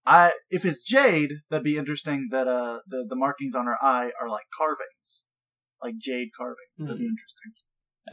I 0.04 0.34
if 0.50 0.64
it's 0.66 0.82
jade, 0.82 1.30
that'd 1.50 1.64
be 1.64 1.78
interesting 1.78 2.28
that 2.30 2.46
uh 2.46 2.80
the 2.86 3.06
the 3.08 3.16
markings 3.16 3.54
on 3.54 3.66
her 3.66 3.78
eye 3.82 4.12
are 4.20 4.28
like 4.28 4.46
carvings. 4.56 5.24
Like 5.82 5.96
jade 5.98 6.30
carvings. 6.36 6.76
That'd 6.78 6.98
be 6.98 7.04
Hmm. 7.04 7.10
interesting. 7.16 7.52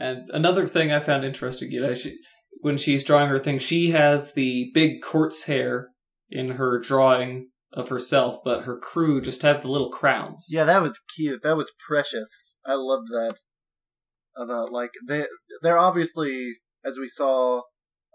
And 0.00 0.28
another 0.30 0.66
thing 0.66 0.90
I 0.90 0.98
found 0.98 1.24
interesting, 1.24 1.70
you 1.70 1.80
know, 1.80 1.94
she, 1.94 2.16
when 2.60 2.76
she's 2.76 3.04
drawing 3.04 3.28
her 3.28 3.38
thing, 3.38 3.58
she 3.58 3.90
has 3.90 4.34
the 4.34 4.70
big 4.74 5.02
quartz 5.02 5.44
hair 5.44 5.88
in 6.30 6.52
her 6.52 6.80
drawing 6.80 7.48
of 7.72 7.88
herself, 7.88 8.38
but 8.44 8.64
her 8.64 8.78
crew 8.78 9.20
just 9.20 9.42
have 9.42 9.62
the 9.62 9.70
little 9.70 9.90
crowns. 9.90 10.48
Yeah, 10.50 10.64
that 10.64 10.82
was 10.82 10.98
cute. 11.14 11.42
That 11.42 11.56
was 11.56 11.72
precious. 11.86 12.58
I 12.64 12.74
loved 12.74 13.08
that. 13.10 13.40
Uh, 14.36 14.44
the, 14.46 14.62
like 14.62 14.90
they 15.06 15.24
they're 15.62 15.78
obviously 15.78 16.54
as 16.84 16.98
we 16.98 17.06
saw 17.06 17.62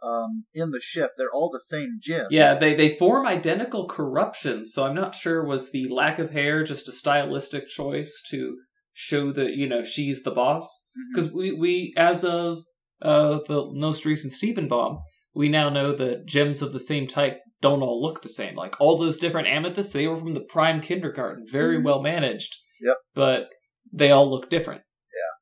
um 0.04 0.46
in 0.54 0.72
the 0.72 0.82
ship, 0.82 1.12
they're 1.18 1.32
all 1.32 1.50
the 1.50 1.62
same 1.62 2.00
gem. 2.02 2.28
Yeah, 2.30 2.56
they, 2.56 2.74
they 2.74 2.90
form 2.90 3.26
identical 3.26 3.88
corruptions. 3.88 4.74
so 4.74 4.86
I'm 4.86 4.96
not 4.96 5.16
sure 5.16 5.46
was 5.46 5.72
the 5.72 5.88
lack 5.90 6.20
of 6.20 6.32
hair 6.32 6.64
just 6.64 6.90
a 6.90 6.92
stylistic 6.92 7.68
choice 7.68 8.24
to 8.30 8.58
show 9.00 9.32
that, 9.32 9.54
you 9.56 9.68
know, 9.68 9.84
she's 9.84 10.24
the 10.24 10.32
boss? 10.32 10.90
Because 11.14 11.32
we, 11.34 11.52
we, 11.54 11.94
as 11.96 12.24
of 12.24 12.60
uh, 13.02 13.40
the 13.48 13.70
most 13.74 14.06
recent 14.06 14.34
Steven 14.34 14.68
Bomb, 14.68 15.00
we 15.34 15.48
now 15.48 15.70
know 15.70 15.94
that 15.94 16.26
gems 16.26 16.62
of 16.62 16.74
the 16.74 16.80
same 16.80 17.08
type 17.08 17.40
don't 17.62 17.82
all 17.82 18.02
look 18.02 18.22
the 18.22 18.30
same. 18.30 18.56
Like 18.56 18.80
all 18.80 18.98
those 18.98 19.18
different 19.18 19.48
amethysts, 19.48 19.94
they 19.94 20.08
were 20.08 20.18
from 20.18 20.34
the 20.34 20.42
prime 20.56 20.82
kindergarten, 20.82 21.46
very 21.50 21.78
Mhm. 21.78 21.84
well 21.84 22.02
managed. 22.02 22.56
Yep. 22.82 22.98
But 23.14 23.50
they 23.92 24.12
all 24.12 24.30
look 24.30 24.50
different. 24.50 24.82
Yeah 24.82 25.36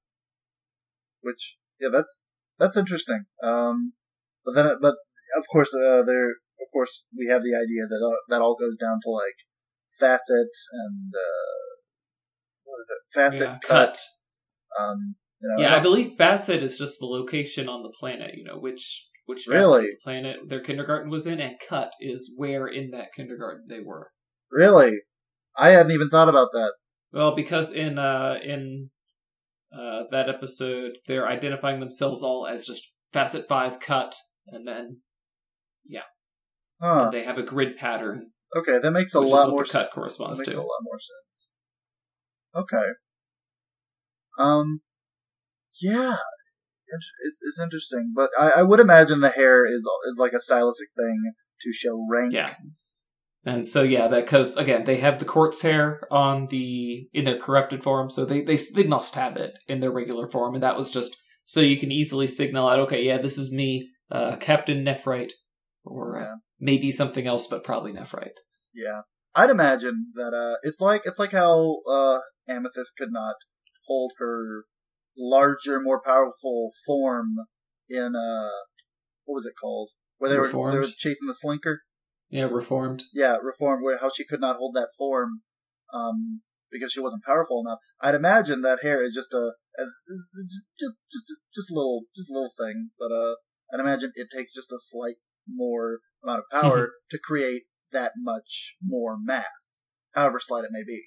which 1.28 1.58
yeah, 1.80 1.90
that's 1.92 2.28
that's 2.58 2.78
interesting. 2.78 3.26
Um, 3.44 3.94
but 4.46 4.54
then, 4.56 4.68
but 4.82 4.96
of 5.38 5.46
course, 5.52 5.70
uh, 5.76 6.02
there, 6.04 6.30
of 6.30 6.68
course, 6.74 7.06
we 7.16 7.28
have 7.28 7.44
the 7.44 7.54
idea 7.54 7.84
that 7.88 8.02
uh, 8.04 8.18
that 8.30 8.42
all 8.42 8.56
goes 8.56 8.78
down 8.78 9.00
to 9.04 9.10
like 9.10 9.36
facet 10.00 10.50
and 10.72 11.14
uh, 11.14 11.20
what 11.20 11.66
is 11.68 11.78
it? 11.78 11.87
Facet 13.14 13.42
Yeah, 13.42 13.58
cut. 13.64 13.98
Um, 14.80 15.16
you 15.42 15.48
know, 15.50 15.64
Yeah, 15.64 15.76
I 15.76 15.80
believe 15.80 16.12
Facet 16.18 16.62
is 16.64 16.78
just 16.78 17.00
the 17.00 17.06
location 17.06 17.68
on 17.70 17.84
the 17.84 17.94
planet, 18.00 18.36
you 18.36 18.44
know, 18.44 18.58
which 18.60 19.08
which 19.26 19.46
Really? 19.48 19.90
planet 20.04 20.38
their 20.48 20.62
kindergarten 20.62 21.10
was 21.12 21.28
in, 21.28 21.42
and 21.42 21.56
Cut 21.68 21.92
is 22.00 22.34
where 22.38 22.66
in 22.68 22.92
that 22.92 23.14
kindergarten 23.14 23.66
they 23.68 23.82
were. 23.82 24.12
really, 24.52 25.00
I 25.58 25.70
hadn't 25.70 25.92
even 25.92 26.10
thought 26.10 26.30
about 26.30 26.50
that. 26.54 26.74
Well, 27.12 27.36
because 27.36 27.72
in 27.74 27.98
uh 28.00 28.40
in 28.44 28.90
uh 29.78 30.04
that 30.12 30.30
episode 30.30 30.98
they're 31.08 31.28
identifying 31.28 31.80
themselves 31.82 32.24
all 32.24 32.48
as 32.48 32.66
just 32.66 32.94
Facet 33.12 33.48
Five 33.48 33.80
Cut, 33.80 34.16
and 34.48 34.68
then 34.68 35.02
Huh. 36.80 37.06
and 37.06 37.12
they 37.14 37.24
have 37.24 37.38
a 37.40 37.44
grid 37.44 37.76
pattern. 37.76 38.32
Okay, 38.56 38.80
that 38.80 38.92
makes 38.92 39.14
a 39.14 39.20
lot 39.20 39.48
what 39.48 39.50
more 39.50 39.64
cut 39.64 39.72
sense. 39.72 39.94
corresponds 39.94 40.40
that 40.40 40.48
makes 40.48 40.54
to. 40.56 40.60
a 40.62 40.64
lot 40.64 40.80
more 40.84 41.00
sense. 41.00 41.50
Okay. 42.56 42.86
Um. 44.40 44.82
Yeah, 45.82 46.16
it's 46.88 47.12
it's, 47.20 47.40
it's 47.44 47.60
interesting, 47.60 48.14
but 48.16 48.30
I, 48.40 48.52
I 48.58 48.64
would 48.64 48.80
imagine 48.80 49.22
the 49.22 49.30
hair 49.30 49.66
is 49.66 49.86
is 50.12 50.18
like 50.20 50.34
a 50.34 50.40
stylistic 50.40 50.90
thing 50.96 51.34
to 51.62 51.74
show 51.74 52.06
rank. 52.10 52.34
Yeah. 52.34 52.54
And 53.46 53.66
so 53.66 53.82
yeah, 53.84 54.08
that 54.08 54.26
because 54.26 54.58
again 54.58 54.84
they 54.84 54.98
have 54.98 55.20
the 55.20 55.26
quartz 55.26 55.62
hair 55.62 56.02
on 56.12 56.48
the 56.48 57.08
in 57.14 57.26
their 57.26 57.38
corrupted 57.38 57.84
form, 57.84 58.10
so 58.10 58.26
they 58.26 58.42
they 58.42 58.58
they 58.76 58.84
must 58.84 59.16
have 59.16 59.38
it 59.38 59.54
in 59.68 59.80
their 59.80 59.92
regular 59.92 60.28
form, 60.30 60.54
and 60.54 60.64
that 60.64 60.78
was 60.78 60.92
just 60.92 61.16
so 61.46 61.62
you 61.62 61.78
can 61.78 61.92
easily 61.92 62.28
signal 62.28 62.68
out, 62.68 62.80
okay, 62.80 63.02
yeah, 63.04 63.18
this 63.18 63.38
is 63.38 63.54
me, 63.54 63.90
uh, 64.12 64.36
Captain 64.36 64.84
Nephrite, 64.84 65.32
or 65.86 66.18
uh, 66.18 66.24
Yeah. 66.26 66.34
maybe 66.60 66.92
something 66.92 67.26
else, 67.26 67.48
but 67.48 67.64
probably 67.64 67.94
Nephrite. 67.94 68.36
Yeah, 68.74 69.02
I'd 69.38 69.52
imagine 69.52 70.08
that. 70.16 70.34
Uh, 70.34 70.58
it's 70.64 70.82
like 70.82 71.04
it's 71.06 71.20
like 71.20 71.32
how 71.32 71.82
uh, 71.88 72.20
Amethyst 72.50 72.94
could 72.98 73.12
not 73.12 73.36
hold 73.86 74.14
her 74.18 74.64
larger, 75.16 75.80
more 75.80 76.02
powerful 76.04 76.72
form 76.86 77.36
in 77.88 78.16
uh, 78.16 78.50
what 79.26 79.36
was 79.36 79.46
it 79.46 79.54
called? 79.62 79.92
Where 80.18 80.32
they 80.32 80.38
were, 80.38 80.48
they 80.72 80.78
were 80.80 80.84
chasing 80.84 81.28
the 81.28 81.36
slinker. 81.36 81.78
Yeah, 82.32 82.46
reformed. 82.46 83.04
Yeah, 83.14 83.38
reformed. 83.38 83.84
Where 83.84 84.00
how 84.00 84.10
she 84.10 84.26
could 84.26 84.42
not 84.42 84.58
hold 84.58 84.76
that 84.76 84.90
form, 84.98 85.44
um, 85.94 86.42
because 86.72 86.92
she 86.92 87.00
wasn't 87.00 87.24
powerful 87.24 87.64
enough. 87.66 87.78
I'd 88.02 88.16
imagine 88.16 88.64
that 88.64 88.80
hair 88.82 89.04
is 89.04 89.14
just 89.14 89.34
a, 89.34 89.54
a 89.78 89.84
just 90.80 90.98
just 91.12 91.26
just 91.54 91.70
a 91.70 91.76
little 91.76 92.06
just 92.16 92.32
a 92.32 92.34
little 92.34 92.54
thing, 92.58 92.90
but 92.98 93.12
uh, 93.12 93.36
I'd 93.72 93.80
imagine 93.80 94.14
it 94.16 94.30
takes 94.36 94.52
just 94.52 94.72
a 94.72 94.80
slight 94.80 95.18
more 95.48 96.00
amount 96.24 96.40
of 96.40 96.62
power 96.62 96.94
to 97.12 97.20
create 97.24 97.64
that 97.92 98.14
much 98.18 98.76
more 98.84 99.18
mass, 99.22 99.84
however 100.14 100.40
slight 100.40 100.64
it 100.64 100.72
may 100.72 100.84
be. 100.86 101.02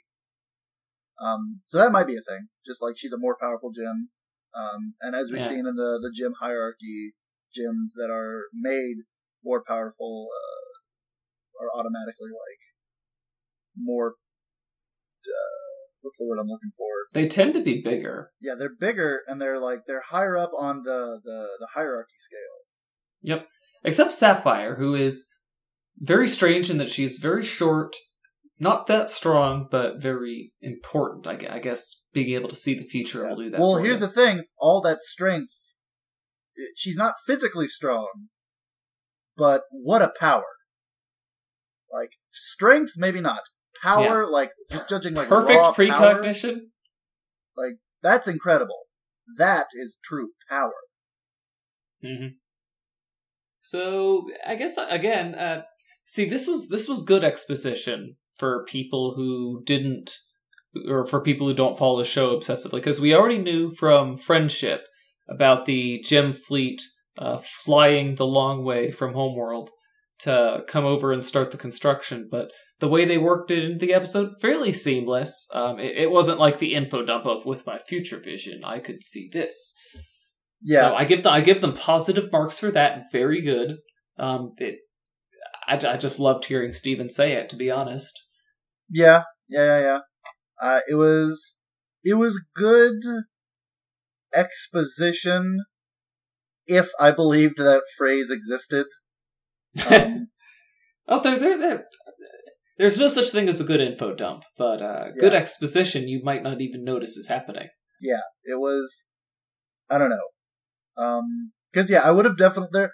Um, 1.20 1.60
so 1.66 1.78
that 1.78 1.92
might 1.92 2.06
be 2.06 2.16
a 2.16 2.22
thing. 2.22 2.48
Just 2.66 2.82
like 2.82 2.96
she's 2.96 3.12
a 3.12 3.18
more 3.18 3.36
powerful 3.40 3.70
gem, 3.70 4.08
um, 4.54 4.94
and 5.00 5.14
as 5.14 5.30
we've 5.30 5.40
Yeah. 5.40 5.48
seen 5.48 5.66
in 5.66 5.76
the 5.76 5.98
the 6.00 6.10
gem 6.14 6.32
hierarchy, 6.40 7.14
gems 7.54 7.94
that 7.94 8.10
are 8.10 8.44
made 8.54 8.96
more 9.44 9.62
powerful 9.66 10.28
uh, 10.34 11.64
are 11.64 11.78
automatically 11.78 12.30
like 12.30 12.60
more. 13.76 14.16
Uh, 15.26 15.70
what's 16.00 16.16
the 16.16 16.26
word 16.26 16.38
I'm 16.40 16.48
looking 16.48 16.70
for? 16.76 16.88
They 17.12 17.28
tend 17.28 17.52
to 17.54 17.62
be 17.62 17.82
bigger. 17.82 18.32
Yeah, 18.40 18.54
they're 18.58 18.74
bigger 18.74 19.20
and 19.26 19.40
they're 19.40 19.58
like 19.58 19.80
they're 19.86 20.04
higher 20.08 20.36
up 20.38 20.50
on 20.58 20.82
the 20.84 21.20
the, 21.22 21.48
the 21.58 21.68
hierarchy 21.74 22.16
scale. 22.18 22.38
Yep. 23.22 23.46
Except 23.84 24.12
Sapphire, 24.12 24.76
who 24.76 24.94
is 24.94 25.28
very 26.00 26.28
strange 26.28 26.70
in 26.70 26.78
that 26.78 26.90
she's 26.90 27.18
very 27.18 27.44
short, 27.44 27.94
not 28.58 28.86
that 28.86 29.08
strong, 29.10 29.68
but 29.70 30.00
very 30.00 30.52
important. 30.60 31.26
I, 31.26 31.58
guess 31.58 32.04
being 32.12 32.34
able 32.34 32.48
to 32.48 32.54
see 32.54 32.74
the 32.74 32.84
future 32.84 33.24
will 33.24 33.36
do 33.36 33.50
that. 33.50 33.60
Well, 33.60 33.76
here's 33.76 34.00
you. 34.00 34.06
the 34.06 34.12
thing: 34.12 34.44
all 34.58 34.80
that 34.82 35.02
strength, 35.02 35.52
she's 36.76 36.96
not 36.96 37.14
physically 37.26 37.68
strong, 37.68 38.28
but 39.36 39.62
what 39.70 40.02
a 40.02 40.12
power! 40.18 40.44
Like 41.92 42.12
strength, 42.30 42.92
maybe 42.96 43.20
not. 43.20 43.42
Power, 43.82 44.26
like 44.26 44.52
just 44.70 44.88
judging 44.88 45.14
like 45.14 45.28
perfect 45.28 45.74
precognition. 45.74 46.54
Power, 46.54 46.70
that's 48.02 48.26
incredible. 48.26 48.86
That 49.36 49.66
is 49.74 49.96
true 50.02 50.30
power. 50.48 50.72
hmm 52.02 52.28
So 53.62 54.28
I 54.46 54.54
guess 54.56 54.78
again, 54.78 55.34
uh, 55.34 55.62
see, 56.10 56.28
this 56.28 56.46
was 56.48 56.68
this 56.68 56.88
was 56.88 57.02
good 57.02 57.22
exposition 57.22 58.16
for 58.36 58.64
people 58.64 59.14
who 59.14 59.62
didn't, 59.64 60.18
or 60.88 61.06
for 61.06 61.20
people 61.20 61.46
who 61.46 61.54
don't 61.54 61.78
follow 61.78 61.98
the 61.98 62.04
show 62.04 62.36
obsessively, 62.36 62.72
because 62.72 63.00
we 63.00 63.14
already 63.14 63.38
knew 63.38 63.70
from 63.70 64.16
Friendship 64.16 64.86
about 65.28 65.66
the 65.66 66.00
gem 66.00 66.32
fleet 66.32 66.82
uh, 67.18 67.38
flying 67.38 68.16
the 68.16 68.26
long 68.26 68.64
way 68.64 68.90
from 68.90 69.14
Homeworld 69.14 69.70
to 70.18 70.64
come 70.66 70.84
over 70.84 71.12
and 71.12 71.24
start 71.24 71.52
the 71.52 71.56
construction, 71.56 72.28
but 72.30 72.50
the 72.80 72.88
way 72.88 73.04
they 73.04 73.18
worked 73.18 73.50
it 73.50 73.62
into 73.62 73.86
the 73.86 73.94
episode 73.94 74.32
fairly 74.40 74.72
seamless. 74.72 75.48
Um, 75.54 75.78
it, 75.78 75.96
it 75.96 76.10
wasn't 76.10 76.40
like 76.40 76.58
the 76.58 76.74
info 76.74 77.04
dump 77.04 77.26
of 77.26 77.46
with 77.46 77.66
my 77.66 77.78
future 77.78 78.18
vision, 78.18 78.62
I 78.64 78.80
could 78.80 79.02
see 79.02 79.28
this. 79.32 79.74
Yeah, 80.62 80.80
So 80.80 80.94
I 80.96 81.04
give 81.04 81.22
them 81.22 81.32
I 81.32 81.40
give 81.40 81.60
them 81.60 81.72
positive 81.72 82.30
marks 82.32 82.58
for 82.58 82.70
that. 82.72 83.04
Very 83.12 83.40
good. 83.40 83.78
Um, 84.18 84.50
it, 84.58 84.80
I, 85.70 85.92
I 85.92 85.96
just 85.96 86.18
loved 86.18 86.44
hearing 86.46 86.72
Steven 86.72 87.08
say 87.08 87.32
it. 87.32 87.48
To 87.50 87.56
be 87.56 87.70
honest, 87.70 88.26
yeah, 88.90 89.22
yeah, 89.48 89.64
yeah, 89.66 89.80
yeah. 89.80 90.00
Uh, 90.60 90.80
it 90.90 90.94
was 90.94 91.58
it 92.02 92.14
was 92.14 92.44
good 92.54 93.00
exposition. 94.34 95.60
If 96.66 96.90
I 97.00 97.10
believed 97.10 97.56
that 97.56 97.82
phrase 97.96 98.30
existed, 98.30 98.86
um, 99.90 100.28
oh, 101.08 101.20
there, 101.20 101.38
there, 101.38 101.58
there. 101.58 101.84
There's 102.78 102.98
no 102.98 103.08
such 103.08 103.30
thing 103.30 103.48
as 103.48 103.60
a 103.60 103.64
good 103.64 103.80
info 103.80 104.14
dump, 104.14 104.44
but 104.56 104.80
uh, 104.80 105.10
good 105.18 105.32
Yeah. 105.32 105.38
exposition 105.40 106.08
you 106.08 106.22
might 106.22 106.42
not 106.42 106.60
even 106.60 106.84
notice 106.84 107.16
is 107.16 107.28
happening. 107.28 107.68
Yeah, 108.00 108.22
it 108.44 108.58
was 108.58 109.04
i 109.90 109.98
don't 109.98 110.10
know 110.10 110.28
um 111.04 111.52
because 111.72 111.90
yeah 111.90 112.00
i 112.00 112.10
would 112.10 112.24
have 112.24 112.38
definitely 112.38 112.68
there 112.72 112.92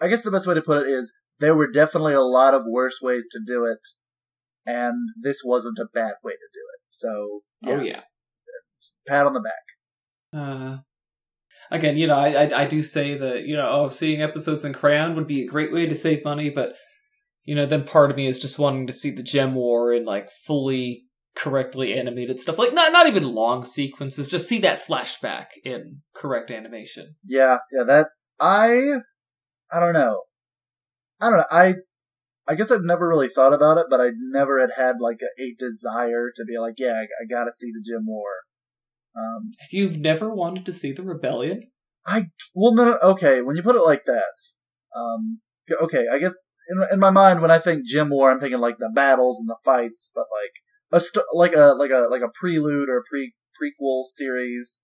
i 0.00 0.06
guess 0.08 0.22
the 0.22 0.30
best 0.30 0.46
way 0.46 0.54
to 0.54 0.62
put 0.62 0.86
it 0.86 0.88
is 0.88 1.12
there 1.40 1.54
were 1.54 1.70
definitely 1.70 2.14
a 2.14 2.20
lot 2.20 2.54
of 2.54 2.62
worse 2.66 3.00
ways 3.02 3.26
to 3.30 3.40
do 3.44 3.64
it 3.64 3.78
and 4.66 4.94
this 5.20 5.38
wasn't 5.44 5.78
a 5.78 5.86
bad 5.92 6.14
way 6.22 6.32
to 6.32 6.48
do 6.52 6.60
it. 6.74 6.80
So 6.90 7.40
Oh 7.66 7.80
yeah. 7.80 8.02
pat 9.06 9.26
on 9.26 9.32
the 9.34 9.40
back. 9.40 9.52
Uh, 10.32 10.78
again, 11.70 11.96
you 11.96 12.06
know, 12.06 12.16
I, 12.16 12.44
I 12.44 12.60
I 12.62 12.66
do 12.66 12.82
say 12.82 13.16
that 13.16 13.44
you 13.44 13.56
know, 13.56 13.68
oh, 13.70 13.88
seeing 13.88 14.20
episodes 14.22 14.64
in 14.64 14.72
crayon 14.72 15.14
would 15.16 15.26
be 15.26 15.42
a 15.42 15.46
great 15.48 15.72
way 15.72 15.86
to 15.86 15.94
save 15.94 16.24
money, 16.24 16.50
but 16.50 16.74
you 17.44 17.54
know, 17.54 17.64
then 17.66 17.84
part 17.84 18.10
of 18.10 18.16
me 18.16 18.26
is 18.26 18.38
just 18.38 18.58
wanting 18.58 18.86
to 18.86 18.92
see 18.92 19.10
the 19.10 19.22
gem 19.22 19.54
war 19.54 19.92
in 19.92 20.04
like 20.04 20.28
fully 20.30 21.04
correctly 21.34 21.94
animated 21.98 22.38
stuff, 22.38 22.58
like 22.58 22.74
not 22.74 22.92
not 22.92 23.06
even 23.06 23.34
long 23.34 23.64
sequences, 23.64 24.28
just 24.30 24.48
see 24.48 24.58
that 24.60 24.84
flashback 24.86 25.46
in 25.64 26.02
correct 26.14 26.50
animation. 26.50 27.14
yeah 27.24 27.58
yeah 27.72 27.84
that 27.84 28.08
i 28.40 28.98
i 29.72 29.80
don't 29.80 29.94
know 29.94 30.20
i 31.20 31.30
don't 31.30 31.38
know 31.38 31.44
i 31.50 31.74
i 32.48 32.54
guess 32.54 32.70
i've 32.70 32.82
never 32.82 33.08
really 33.08 33.28
thought 33.28 33.52
about 33.52 33.78
it 33.78 33.86
but 33.90 34.00
i 34.00 34.08
never 34.32 34.60
had 34.60 34.70
had 34.76 34.96
like 35.00 35.20
a, 35.22 35.42
a 35.42 35.54
desire 35.58 36.30
to 36.34 36.44
be 36.44 36.58
like 36.58 36.74
yeah 36.78 36.92
I, 36.92 37.02
I 37.02 37.26
gotta 37.28 37.52
see 37.52 37.70
the 37.72 37.84
gem 37.84 38.06
war 38.06 38.28
um 39.16 39.52
You've 39.70 39.98
never 39.98 40.32
wanted 40.32 40.64
to 40.66 40.72
see 40.72 40.92
the 40.92 41.02
rebellion? 41.02 41.70
I 42.08 42.30
well, 42.54 42.74
no, 42.74 42.84
no, 42.84 42.98
okay. 43.02 43.42
When 43.42 43.56
you 43.56 43.62
put 43.62 43.76
it 43.76 43.82
like 43.84 44.06
that, 44.06 44.34
um, 44.96 45.40
okay. 45.82 46.06
I 46.10 46.18
guess 46.18 46.34
in 46.70 46.82
in 46.90 46.98
my 46.98 47.10
mind, 47.10 47.42
when 47.42 47.50
I 47.50 47.58
think 47.58 47.84
gem 47.84 48.08
war, 48.08 48.30
I'm 48.30 48.40
thinking 48.40 48.60
like 48.60 48.78
the 48.78 48.90
battles 48.92 49.38
and 49.38 49.48
the 49.48 49.58
fights, 49.64 50.10
but 50.14 50.26
like 50.32 50.52
a 50.90 51.04
st- 51.04 51.26
like 51.34 51.54
a 51.54 51.74
like 51.78 51.90
a 51.90 52.08
like 52.10 52.22
a 52.22 52.32
prelude 52.32 52.88
or 52.88 52.98
a 52.98 53.02
pre 53.08 53.34
prequel 53.60 54.04
series, 54.04 54.78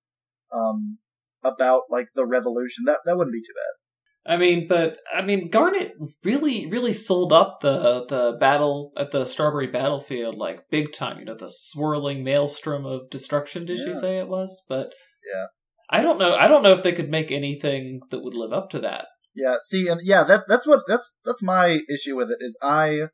um, 0.53 0.99
about 1.43 1.83
like 1.91 2.09
the 2.15 2.27
revolution. 2.27 2.85
That 2.85 2.99
that 3.07 3.17
wouldn't 3.17 3.33
be 3.33 3.41
too 3.41 3.55
bad. 3.55 3.84
I 4.27 4.39
mean, 4.39 4.67
but 4.69 4.99
I 5.15 5.21
mean, 5.23 5.51
Garnet 5.51 5.93
really, 6.23 6.67
really 6.71 6.95
sold 6.95 7.33
up 7.33 7.61
the 7.61 8.07
the 8.09 8.37
battle 8.41 8.93
at 8.97 9.11
the 9.11 9.27
Strawberry 9.27 9.67
Battlefield 9.67 10.37
like 10.37 10.71
big 10.71 10.93
time. 10.93 11.19
You 11.19 11.27
know, 11.27 11.35
the 11.35 11.51
swirling 11.51 12.25
maelstrom 12.25 12.87
of 12.87 13.11
destruction. 13.11 13.67
Did 13.67 13.79
she 13.79 13.93
say 13.93 14.19
it 14.19 14.29
was? 14.29 14.65
But 14.69 14.93
Yeah. 15.33 15.47
I 15.91 16.03
don't 16.03 16.19
know. 16.19 16.35
I 16.35 16.49
don't 16.49 16.63
know 16.63 16.73
if 16.73 16.83
they 16.83 16.93
could 16.93 17.11
make 17.11 17.31
anything 17.31 18.01
that 18.11 18.25
would 18.25 18.35
live 18.35 18.53
up 18.53 18.71
to 18.71 18.79
that. 18.81 19.09
Yeah. 19.35 19.57
See, 19.67 19.89
and 19.89 20.01
yeah, 20.03 20.25
that 20.25 20.45
that's 20.49 20.67
what 20.67 20.81
that's 20.89 21.19
that's 21.25 21.43
my 21.43 21.81
issue 21.93 22.17
with 22.17 22.31
it. 22.31 22.39
Is 22.41 22.57
I. 22.63 23.09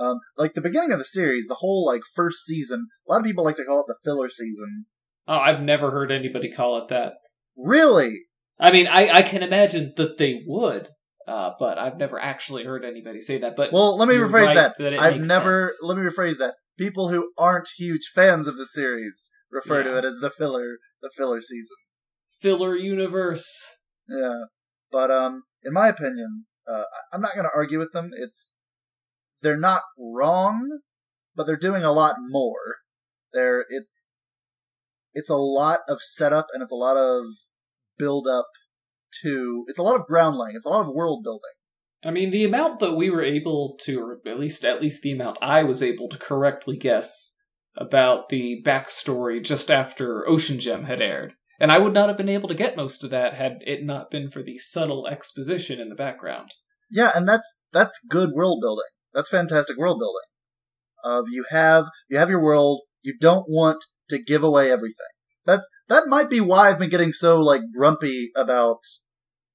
Um, 0.00 0.20
like 0.38 0.54
the 0.54 0.62
beginning 0.62 0.90
of 0.92 0.98
the 0.98 1.04
series, 1.04 1.48
the 1.48 1.56
whole 1.56 1.84
like 1.84 2.00
first 2.14 2.46
season, 2.46 2.86
a 3.06 3.12
lot 3.12 3.20
of 3.20 3.26
people 3.26 3.44
like 3.44 3.56
to 3.56 3.64
call 3.64 3.80
it 3.80 3.86
the 3.86 3.98
filler 4.02 4.30
season. 4.30 4.86
Oh, 5.28 5.36
I've 5.36 5.60
never 5.60 5.90
heard 5.90 6.10
anybody 6.10 6.50
call 6.50 6.78
it 6.78 6.88
that. 6.88 7.12
Really? 7.58 8.22
I 8.62 8.70
mean, 8.70 8.86
I 8.86 9.08
I 9.18 9.22
can 9.22 9.42
imagine 9.42 9.92
that 9.96 10.18
they 10.18 10.42
would, 10.46 10.88
uh, 11.26 11.52
but 11.58 11.78
I've 11.78 11.96
never 11.98 12.18
actually 12.18 12.64
heard 12.64 12.84
anybody 12.84 13.20
say 13.20 13.38
that. 13.38 13.56
But 13.56 13.72
Well, 13.72 13.96
let 13.98 14.08
me 14.08 14.14
rephrase 14.14 14.46
right 14.46 14.54
that. 14.54 14.78
that 14.78 14.98
I've 15.00 15.26
never. 15.26 15.64
sense. 15.64 15.80
Let 15.82 15.98
me 15.98 16.04
rephrase 16.04 16.38
that. 16.38 16.54
People 16.78 17.08
who 17.08 17.32
aren't 17.36 17.68
huge 17.76 18.10
fans 18.14 18.46
of 18.46 18.56
the 18.56 18.66
series 18.66 19.30
refer 19.50 19.82
to 19.82 19.98
it 19.98 20.04
as 20.04 20.18
the 20.20 20.30
filler, 20.30 20.78
the 21.02 21.10
filler 21.16 21.40
season. 21.40 21.76
filler 22.40 22.76
universe. 22.76 23.46
Yeah, 24.08 24.44
but 24.90 25.10
um, 25.10 25.42
in 25.62 25.72
my 25.72 25.88
opinion, 25.88 26.46
uh, 26.66 26.84
I'm 27.12 27.20
not 27.20 27.34
going 27.34 27.44
to 27.44 27.54
argue 27.54 27.78
with 27.78 27.92
them. 27.92 28.10
It's 28.14 28.54
they're 29.42 29.58
not 29.58 29.82
wrong, 29.98 30.80
but 31.34 31.46
they're 31.46 31.56
doing 31.56 31.82
a 31.82 31.92
lot 31.92 32.16
more. 32.20 32.76
They're 33.32 33.64
it's 33.68 34.12
it's 35.14 35.30
a 35.30 35.36
lot 35.36 35.80
of 35.88 36.00
setup 36.00 36.46
and 36.52 36.62
it's 36.62 36.72
a 36.72 36.76
lot 36.76 36.96
of 36.96 37.24
build 37.98 38.26
up 38.26 38.46
to. 39.22 39.64
It's 39.68 39.78
a 39.78 39.82
lot 39.82 39.96
of 39.96 40.06
ground 40.06 40.36
laying. 40.36 40.56
It's 40.56 40.66
a 40.66 40.70
lot 40.70 40.86
of 40.86 40.94
world 40.94 41.22
building. 41.22 41.40
I 42.04 42.10
mean, 42.10 42.30
the 42.30 42.44
amount 42.44 42.80
that 42.80 42.94
we 42.94 43.10
were 43.10 43.22
able 43.22 43.76
to, 43.82 44.00
or 44.00 44.20
at 44.26 44.38
least 44.38 44.64
at 44.64 44.82
least 44.82 45.02
the 45.02 45.12
amount 45.12 45.38
I 45.40 45.62
was 45.62 45.82
able 45.82 46.08
to 46.08 46.18
correctly 46.18 46.76
guess 46.76 47.38
about 47.76 48.28
the 48.28 48.62
backstory 48.64 49.42
just 49.42 49.70
after 49.70 50.28
Ocean 50.28 50.58
Gem 50.58 50.84
had 50.84 51.00
aired, 51.00 51.34
and 51.60 51.70
I 51.70 51.78
would 51.78 51.94
not 51.94 52.08
have 52.08 52.16
been 52.16 52.28
able 52.28 52.48
to 52.48 52.54
get 52.54 52.76
most 52.76 53.04
of 53.04 53.10
that 53.10 53.34
had 53.34 53.58
it 53.66 53.84
not 53.84 54.10
been 54.10 54.28
for 54.28 54.42
the 54.42 54.58
subtle 54.58 55.06
exposition 55.06 55.80
in 55.80 55.88
the 55.88 55.94
background. 55.94 56.50
Yeah, 56.90 57.12
and 57.14 57.28
that's 57.28 57.58
that's 57.72 57.98
good 58.08 58.30
world 58.34 58.58
building. 58.60 58.90
That's 59.14 59.30
fantastic 59.30 59.76
world 59.76 60.00
building. 60.00 60.26
Of 61.04 61.26
you 61.30 61.44
have 61.50 61.86
you 62.10 62.18
have 62.18 62.30
your 62.30 62.42
world. 62.42 62.82
You 63.00 63.16
don't 63.18 63.48
want 63.48 63.84
to 64.10 64.22
give 64.22 64.42
away 64.42 64.70
everything. 64.70 65.11
That's 65.44 65.68
that 65.88 66.08
might 66.08 66.30
be 66.30 66.40
why 66.40 66.68
I've 66.68 66.78
been 66.78 66.90
getting 66.90 67.12
so 67.12 67.40
like 67.40 67.62
grumpy 67.74 68.30
about 68.36 68.80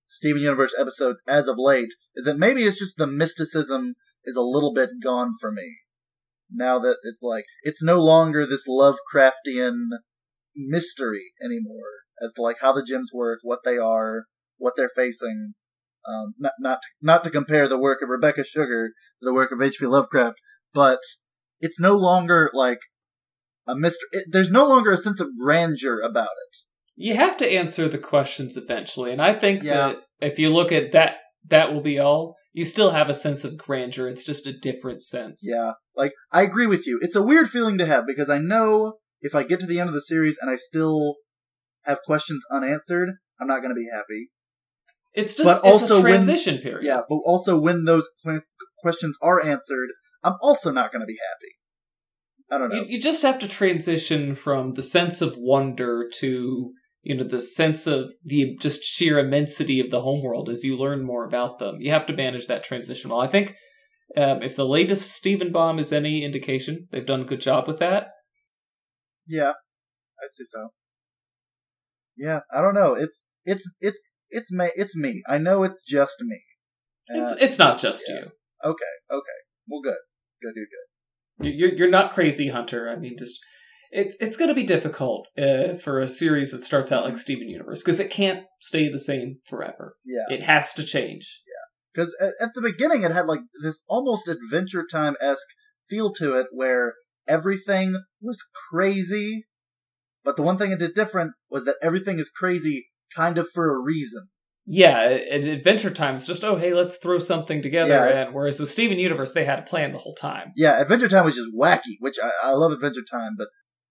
Steven 0.07 0.41
Universe 0.41 0.75
episodes 0.79 1.21
as 1.27 1.47
of 1.47 1.55
late. 1.57 1.93
Is 2.15 2.25
that 2.25 2.37
maybe 2.37 2.63
it's 2.63 2.79
just 2.79 2.97
the 2.97 3.07
mysticism 3.07 3.95
is 4.25 4.35
a 4.35 4.41
little 4.41 4.73
bit 4.73 4.89
gone 5.01 5.33
for 5.39 5.51
me. 5.51 5.77
Now 6.51 6.79
that 6.79 6.97
it's 7.03 7.21
like 7.21 7.45
it's 7.63 7.83
no 7.83 7.99
longer 7.99 8.45
this 8.45 8.67
Lovecraftian 8.67 9.87
mystery 10.55 11.33
anymore 11.43 12.05
as 12.21 12.33
to 12.33 12.41
like 12.41 12.57
how 12.61 12.73
the 12.73 12.83
gems 12.83 13.11
work, 13.13 13.39
what 13.43 13.59
they 13.63 13.77
are, 13.77 14.25
what 14.57 14.73
they're 14.75 14.91
facing. 14.93 15.53
Um, 16.07 16.33
not 16.37 16.53
not 16.59 16.79
not 17.01 17.23
to 17.25 17.29
compare 17.29 17.67
the 17.67 17.79
work 17.79 18.01
of 18.01 18.09
Rebecca 18.09 18.43
Sugar 18.45 18.89
to 18.89 19.25
the 19.25 19.33
work 19.33 19.51
of 19.51 19.61
H.P. 19.61 19.85
Lovecraft, 19.85 20.39
but 20.73 20.99
it's 21.59 21.79
no 21.79 21.95
longer 21.95 22.49
like 22.53 22.79
a 23.67 23.75
mystery. 23.75 24.07
It, 24.11 24.25
there's 24.31 24.51
no 24.51 24.67
longer 24.67 24.91
a 24.91 24.97
sense 24.97 25.19
of 25.19 25.29
grandeur 25.41 25.99
about 26.01 26.29
it. 26.49 26.57
You 26.95 27.15
have 27.15 27.37
to 27.37 27.47
answer 27.51 27.87
the 27.87 27.97
questions 27.99 28.57
eventually, 28.57 29.11
and 29.11 29.21
I 29.21 29.33
think 29.33 29.63
Yeah. 29.63 29.73
that 29.89 29.97
if 30.21 30.39
you 30.39 30.49
look 30.49 30.71
at 30.71 30.91
that, 30.93 31.17
that 31.47 31.73
will 31.73 31.81
be 31.81 31.99
all. 31.99 32.35
You 32.53 32.65
still 32.65 32.89
have 32.91 33.07
a 33.09 33.13
sense 33.13 33.43
of 33.43 33.55
grandeur. 33.57 34.07
It's 34.07 34.23
just 34.25 34.47
a 34.47 34.57
different 34.57 35.03
sense. 35.03 35.43
Yeah, 35.47 35.73
like 35.95 36.11
I 36.31 36.41
agree 36.41 36.65
with 36.65 36.87
you. 36.87 36.97
It's 37.01 37.15
a 37.15 37.21
weird 37.21 37.49
feeling 37.49 37.77
to 37.77 37.85
have 37.85 38.05
because 38.07 38.29
I 38.31 38.39
know 38.39 38.93
if 39.21 39.35
I 39.35 39.43
get 39.43 39.59
to 39.59 39.67
the 39.67 39.79
end 39.79 39.89
of 39.89 39.93
the 39.93 40.01
series 40.01 40.37
and 40.41 40.49
I 40.49 40.55
still 40.55 41.17
have 41.83 41.99
questions 42.05 42.43
unanswered, 42.51 43.09
I'm 43.39 43.47
not 43.47 43.59
going 43.59 43.69
to 43.69 43.75
be 43.75 43.87
happy. 43.93 44.29
It's 45.13 45.33
just 45.35 45.45
But 45.45 45.57
it's 45.57 45.65
also 45.83 45.95
a 45.99 46.01
when- 46.03 46.11
transition 46.13 46.57
period. 46.59 46.83
Yeah, 46.83 47.01
but 47.07 47.17
also 47.25 47.59
when 47.59 47.85
those 47.85 48.07
questions 48.81 49.17
are 49.21 49.39
answered, 49.43 49.89
I'm 50.23 50.35
also 50.41 50.71
not 50.71 50.91
going 50.91 51.01
to 51.01 51.05
be 51.07 51.17
happy. 51.29 51.53
I 52.51 52.57
don't 52.57 52.69
know. 52.69 52.77
You, 52.77 52.85
you 52.87 53.01
just 53.01 53.23
have 53.23 53.39
to 53.39 53.47
transition 53.47 54.35
from 54.35 54.73
the 54.73 54.83
sense 54.83 55.21
of 55.21 55.35
wonder 55.37 56.09
to 56.19 56.73
you 57.03 57.15
know 57.15 57.23
the 57.23 57.41
sense 57.41 57.87
of 57.87 58.13
the 58.23 58.57
just 58.61 58.83
sheer 58.83 59.19
immensity 59.19 59.79
of 59.79 59.89
the 59.89 60.01
homeworld 60.01 60.49
as 60.49 60.63
you 60.63 60.77
learn 60.77 61.03
more 61.03 61.25
about 61.25 61.59
them. 61.59 61.77
You 61.79 61.91
have 61.91 62.05
to 62.07 62.13
manage 62.13 62.47
that 62.47 62.63
transition 62.63 63.09
well. 63.09 63.21
I 63.21 63.27
think 63.27 63.55
um, 64.15 64.41
if 64.41 64.55
the 64.55 64.65
latest 64.65 65.11
Steven 65.11 65.51
Bomb 65.51 65.79
is 65.79 65.91
any 65.91 66.23
indication, 66.23 66.87
they've 66.91 67.05
done 67.05 67.21
a 67.21 67.25
good 67.25 67.41
job 67.41 67.67
with 67.67 67.79
that. 67.79 68.11
Yeah, 69.25 69.51
I'd 70.21 70.31
say 70.33 70.45
so. 70.45 70.69
Yeah, 72.15 72.39
I 72.53 72.61
don't 72.61 72.73
know. 72.73 72.93
It's 72.93 73.25
it's 73.45 73.69
it's 73.79 74.17
it's 74.29 74.51
me. 74.51 74.69
It's 74.75 74.95
me. 74.95 75.21
I 75.27 75.37
know 75.37 75.63
it's 75.63 75.81
just 75.81 76.15
me. 76.21 76.39
It's 77.07 77.31
Uh, 77.33 77.35
it's 77.39 77.59
not 77.59 77.77
just 77.77 78.03
yeah. 78.07 78.15
you. 78.15 78.21
okay. 78.63 78.93
Okay. 79.11 79.39
Well, 79.67 79.81
good. 79.81 79.99
Good. 80.41 80.53
Good. 80.55 80.67
Good. 80.69 80.96
You- 81.39 81.51
You're 81.51 81.73
you're 81.75 81.89
not 81.89 82.13
crazy, 82.13 82.49
Hunter. 82.49 82.89
I 82.89 82.95
mean, 82.95 83.17
just 83.17 83.39
it's 83.91 84.15
it's 84.19 84.35
going 84.37 84.49
to 84.49 84.55
be 84.55 84.63
difficult 84.63 85.27
uh, 85.37 85.75
for 85.75 85.99
a 85.99 86.07
series 86.07 86.51
that 86.51 86.63
starts 86.63 86.91
out 86.91 87.05
like 87.05 87.17
Steven 87.17 87.47
Universe 87.49 87.83
because 87.83 87.99
it 87.99 88.09
can't 88.11 88.43
stay 88.61 88.89
the 88.89 88.99
same 88.99 89.37
forever. 89.45 89.95
Yeah. 90.05 90.25
It 90.35 90.43
has 90.43 90.73
to 90.73 90.83
change. 90.83 91.41
Yeah, 91.47 91.93
because 92.03 92.15
at, 92.19 92.47
at 92.47 92.53
the 92.55 92.61
beginning, 92.61 93.03
it 93.03 93.11
had 93.11 93.27
like 93.27 93.41
this 93.63 93.81
almost 93.87 94.27
Adventure 94.27 94.85
Time 94.89 95.15
esque 95.21 95.47
feel 95.89 96.11
to 96.15 96.35
it, 96.35 96.47
where 96.51 96.95
everything 97.27 98.01
was 98.21 98.43
crazy, 98.71 99.45
but 100.23 100.35
the 100.35 100.43
one 100.43 100.57
thing 100.57 100.71
it 100.71 100.79
did 100.79 100.93
different 100.93 101.31
was 101.49 101.63
that 101.65 101.77
everything 101.81 102.19
is 102.19 102.29
crazy 102.29 102.87
kind 103.15 103.37
of 103.37 103.47
for 103.53 103.73
a 103.73 103.81
reason. 103.81 104.27
Yeah, 104.69 104.99
at 104.99 105.45
Adventure 105.45 105.89
Time, 105.89 106.15
it's 106.15 106.27
just 106.27 106.43
oh 106.43 106.57
hey, 106.57 106.73
let's 106.73 106.97
throw 106.97 107.19
something 107.19 107.61
together. 107.61 107.89
Yeah. 107.93 108.25
And 108.25 108.35
whereas 108.35 108.59
with 108.59 108.69
Steven 108.69 108.99
Universe, 108.99 109.31
they 109.31 109.45
had 109.45 109.59
a 109.59 109.61
plan 109.63 109.93
the 109.93 109.97
whole 109.99 110.13
time. 110.15 110.51
Yeah, 110.57 110.81
Adventure 110.81 111.07
Time 111.07 111.23
was 111.25 111.35
just 111.35 111.49
wacky, 111.57 111.95
which 111.99 112.17
I, 112.21 112.49
I 112.49 112.51
love 112.51 112.73
Adventure 112.73 113.03
Time, 113.09 113.35
but 113.37 113.47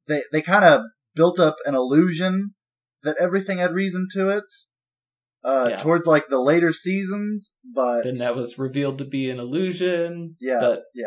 they 0.06 0.20
they 0.32 0.42
kind 0.42 0.64
of 0.64 0.82
built 1.14 1.40
up 1.40 1.56
an 1.64 1.74
illusion 1.74 2.54
that 3.02 3.16
everything 3.18 3.58
had 3.58 3.72
reason 3.72 4.06
to 4.12 4.28
it. 4.28 4.44
Uh, 5.44 5.68
Yeah. 5.70 5.76
towards 5.78 6.06
like 6.06 6.26
the 6.28 6.40
later 6.40 6.72
seasons, 6.72 7.52
but 7.74 8.02
Then 8.02 8.16
that 8.16 8.34
was 8.34 8.58
revealed 8.58 8.98
to 8.98 9.04
be 9.04 9.30
an 9.30 9.38
illusion. 9.38 10.36
yeah, 10.40 10.58
But 10.60 10.82
yeah. 10.94 11.04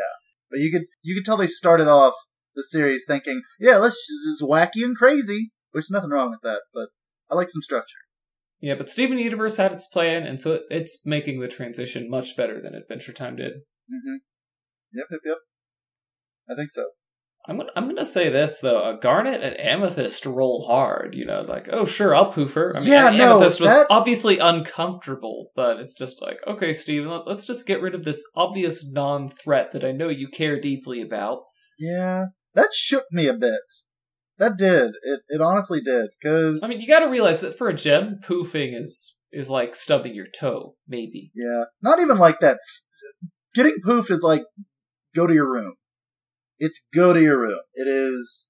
but 0.50 0.60
you 0.60 0.72
could 0.72 0.86
you 1.02 1.14
could 1.14 1.24
tell 1.26 1.36
they 1.36 1.46
started 1.46 1.88
off 1.88 2.14
the 2.54 2.62
series 2.64 3.04
thinking, 3.06 3.42
yeah, 3.60 3.76
let's 3.76 3.96
just 4.26 4.42
wacky 4.42 4.82
and 4.82 4.96
crazy, 4.96 5.52
which 5.72 5.90
nothing 5.90 6.10
wrong 6.10 6.30
with 6.30 6.40
that, 6.42 6.62
but 6.74 6.88
I 7.30 7.34
like 7.36 7.50
some 7.50 7.62
structure. 7.62 7.98
Yeah, 8.60 8.74
but 8.74 8.90
Steven 8.90 9.18
Universe 9.18 9.56
had 9.56 9.72
its 9.72 9.86
plan, 9.86 10.24
and 10.24 10.40
so 10.40 10.60
it's 10.70 11.06
making 11.06 11.40
the 11.40 11.48
transition 11.48 12.10
much 12.10 12.36
better 12.36 12.60
than 12.60 12.74
Adventure 12.74 13.12
Time 13.12 13.36
did. 13.36 13.52
hmm 13.88 14.16
Yep, 14.92 15.06
yep, 15.10 15.20
yep. 15.24 15.36
I 16.50 16.54
think 16.56 16.70
so. 16.70 16.86
I'm 17.46 17.56
gonna 17.56 17.70
I'm 17.74 17.86
gonna 17.88 18.04
say 18.04 18.28
this 18.28 18.60
though. 18.60 18.80
Uh, 18.80 18.92
Garnet 18.98 19.40
and 19.42 19.58
Amethyst 19.58 20.26
roll 20.26 20.66
hard. 20.66 21.14
You 21.14 21.24
know, 21.24 21.40
like 21.40 21.68
oh 21.72 21.86
sure, 21.86 22.14
I'll 22.14 22.30
poof 22.30 22.52
her. 22.54 22.76
I 22.76 22.80
mean, 22.80 22.88
Yeah, 22.88 23.10
no, 23.10 23.36
Amethyst 23.36 23.60
was 23.60 23.70
that- 23.70 23.86
obviously 23.88 24.38
uncomfortable, 24.38 25.50
but 25.56 25.78
it's 25.80 25.94
just 25.94 26.20
like 26.20 26.38
okay, 26.46 26.72
Steven, 26.72 27.22
let's 27.26 27.46
just 27.46 27.66
get 27.66 27.80
rid 27.80 27.94
of 27.94 28.04
this 28.04 28.22
obvious 28.36 28.86
non-threat 28.90 29.72
that 29.72 29.84
I 29.84 29.92
know 29.92 30.08
you 30.10 30.28
care 30.28 30.60
deeply 30.60 31.00
about. 31.00 31.44
Yeah, 31.78 32.26
that 32.54 32.70
shook 32.74 33.04
me 33.10 33.26
a 33.26 33.32
bit. 33.34 33.60
That 34.40 34.56
did. 34.56 34.90
It 35.02 35.20
it 35.28 35.40
honestly 35.40 35.80
did. 35.80 36.08
Cause 36.22 36.62
I 36.64 36.66
mean, 36.66 36.80
you 36.80 36.88
got 36.88 37.00
to 37.00 37.06
realize 37.10 37.40
that 37.42 37.56
for 37.56 37.68
a 37.68 37.74
gem, 37.74 38.18
poofing 38.26 38.76
is 38.76 39.18
is 39.30 39.48
like 39.48 39.76
stubbing 39.76 40.14
your 40.14 40.26
toe, 40.26 40.74
maybe. 40.88 41.30
yeah, 41.36 41.64
not 41.82 42.00
even 42.00 42.18
like 42.18 42.40
that. 42.40 42.58
Getting 43.54 43.76
poofed 43.86 44.10
is 44.10 44.22
like 44.22 44.42
go 45.14 45.26
to 45.26 45.34
your 45.34 45.48
room. 45.52 45.74
It's 46.58 46.80
go 46.92 47.12
to 47.12 47.20
your 47.22 47.38
room. 47.38 47.60
It 47.74 47.86
is. 47.86 48.48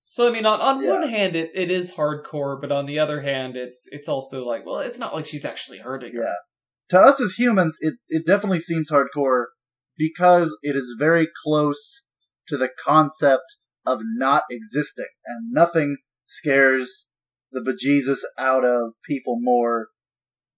So 0.00 0.28
I 0.28 0.30
mean, 0.30 0.46
on 0.46 0.60
on 0.60 0.82
Yeah. 0.82 1.00
one 1.00 1.08
hand, 1.08 1.34
it, 1.34 1.50
it 1.54 1.70
is 1.70 1.94
hardcore, 1.94 2.60
but 2.60 2.70
on 2.70 2.86
the 2.86 2.98
other 3.00 3.22
hand, 3.22 3.56
it's 3.56 3.88
it's 3.90 4.08
also 4.08 4.46
like, 4.46 4.64
well, 4.64 4.78
it's 4.78 5.00
not 5.00 5.12
like 5.12 5.26
she's 5.26 5.44
actually 5.44 5.78
hurting 5.78 6.14
her. 6.14 6.22
Yeah. 6.22 6.34
To 6.90 7.00
us 7.00 7.20
as 7.20 7.34
humans, 7.34 7.76
it 7.80 7.94
it 8.08 8.24
definitely 8.24 8.60
seems 8.60 8.90
hardcore 8.92 9.46
because 9.98 10.56
it 10.62 10.76
is 10.76 10.94
very 10.98 11.26
close 11.44 12.04
to 12.46 12.56
the 12.56 12.70
concept 12.84 13.56
of 13.86 14.00
not 14.16 14.42
existing, 14.50 15.06
and 15.24 15.52
nothing 15.52 15.98
scares 16.26 17.06
the 17.52 17.60
bejesus 17.60 18.20
out 18.38 18.64
of 18.64 18.94
people 19.04 19.38
more 19.40 19.88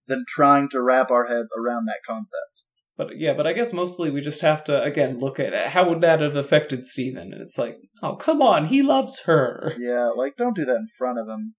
than 0.07 0.25
trying 0.27 0.69
to 0.71 0.83
wrap 0.83 1.11
our 1.11 1.27
heads 1.27 1.53
around 1.57 1.85
that 1.87 2.01
concept. 2.07 2.65
But 2.97 3.19
yeah, 3.19 3.35
but 3.35 3.47
I 3.47 3.53
guess 3.53 3.73
mostly 3.73 4.11
we 4.11 4.21
just 4.21 4.41
have 4.41 4.65
to 4.65 4.83
again 4.83 5.19
look 5.19 5.39
at 5.39 5.53
it. 5.53 5.69
how 5.69 5.89
would 5.89 6.01
that 6.01 6.21
have 6.21 6.35
affected 6.35 6.83
Steven? 6.83 7.33
And 7.33 7.41
it's 7.41 7.57
like, 7.57 7.79
oh 8.03 8.17
come 8.17 8.43
on, 8.43 8.67
he 8.67 8.83
loves 8.83 9.23
her. 9.23 9.75
Yeah, 9.79 10.09
like 10.09 10.37
don't 10.37 10.57
do 10.57 10.65
that 10.65 10.75
in 10.75 10.89
front 10.99 11.19
of 11.19 11.29
him. 11.29 11.55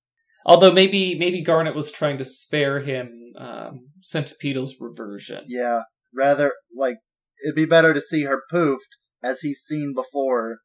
Although 0.46 0.74
maybe 0.74 1.18
maybe 1.18 1.42
Garnet 1.42 1.76
was 1.76 1.92
trying 1.92 2.18
to 2.18 2.26
spare 2.26 2.82
him 2.82 3.34
um, 3.38 3.88
Centipeetle's 4.02 4.76
reversion. 4.82 5.46
Yeah, 5.48 5.84
rather 6.14 6.54
like 6.76 6.98
it'd 7.46 7.56
be 7.56 7.66
better 7.66 7.94
to 7.94 8.02
see 8.02 8.24
her 8.24 8.42
poofed 8.52 8.98
as 9.24 9.40
he's 9.40 9.62
seen 9.62 9.94
before 9.96 10.60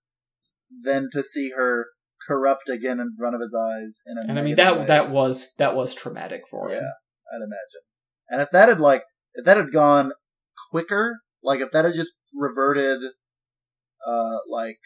than 0.82 1.08
to 1.12 1.22
see 1.22 1.50
her 1.56 1.87
corrupt 2.26 2.68
again 2.68 3.00
in 3.00 3.10
front 3.18 3.34
of 3.34 3.40
his 3.40 3.54
eyes. 3.54 3.98
In 4.06 4.16
a 4.18 4.30
And 4.30 4.38
I 4.38 4.42
mean 4.42 4.56
that 4.56 4.78
way. 4.80 4.87
that 4.87 5.10
was 5.10 5.54
that 5.58 5.76
was 5.76 5.94
traumatic 5.94 6.42
for 6.50 6.68
him. 6.68 6.76
Yeah, 6.76 7.34
I'd 7.34 7.42
imagine. 7.42 7.82
And 8.30 8.40
if 8.40 8.50
that 8.50 8.68
had 8.68 8.80
like 8.80 9.04
if 9.34 9.44
that 9.44 9.56
had 9.56 9.72
gone 9.72 10.12
quicker, 10.70 11.18
like 11.42 11.60
if 11.60 11.70
that 11.72 11.84
had 11.84 11.94
just 11.94 12.12
reverted, 12.34 13.02
uh, 14.06 14.38
like 14.50 14.78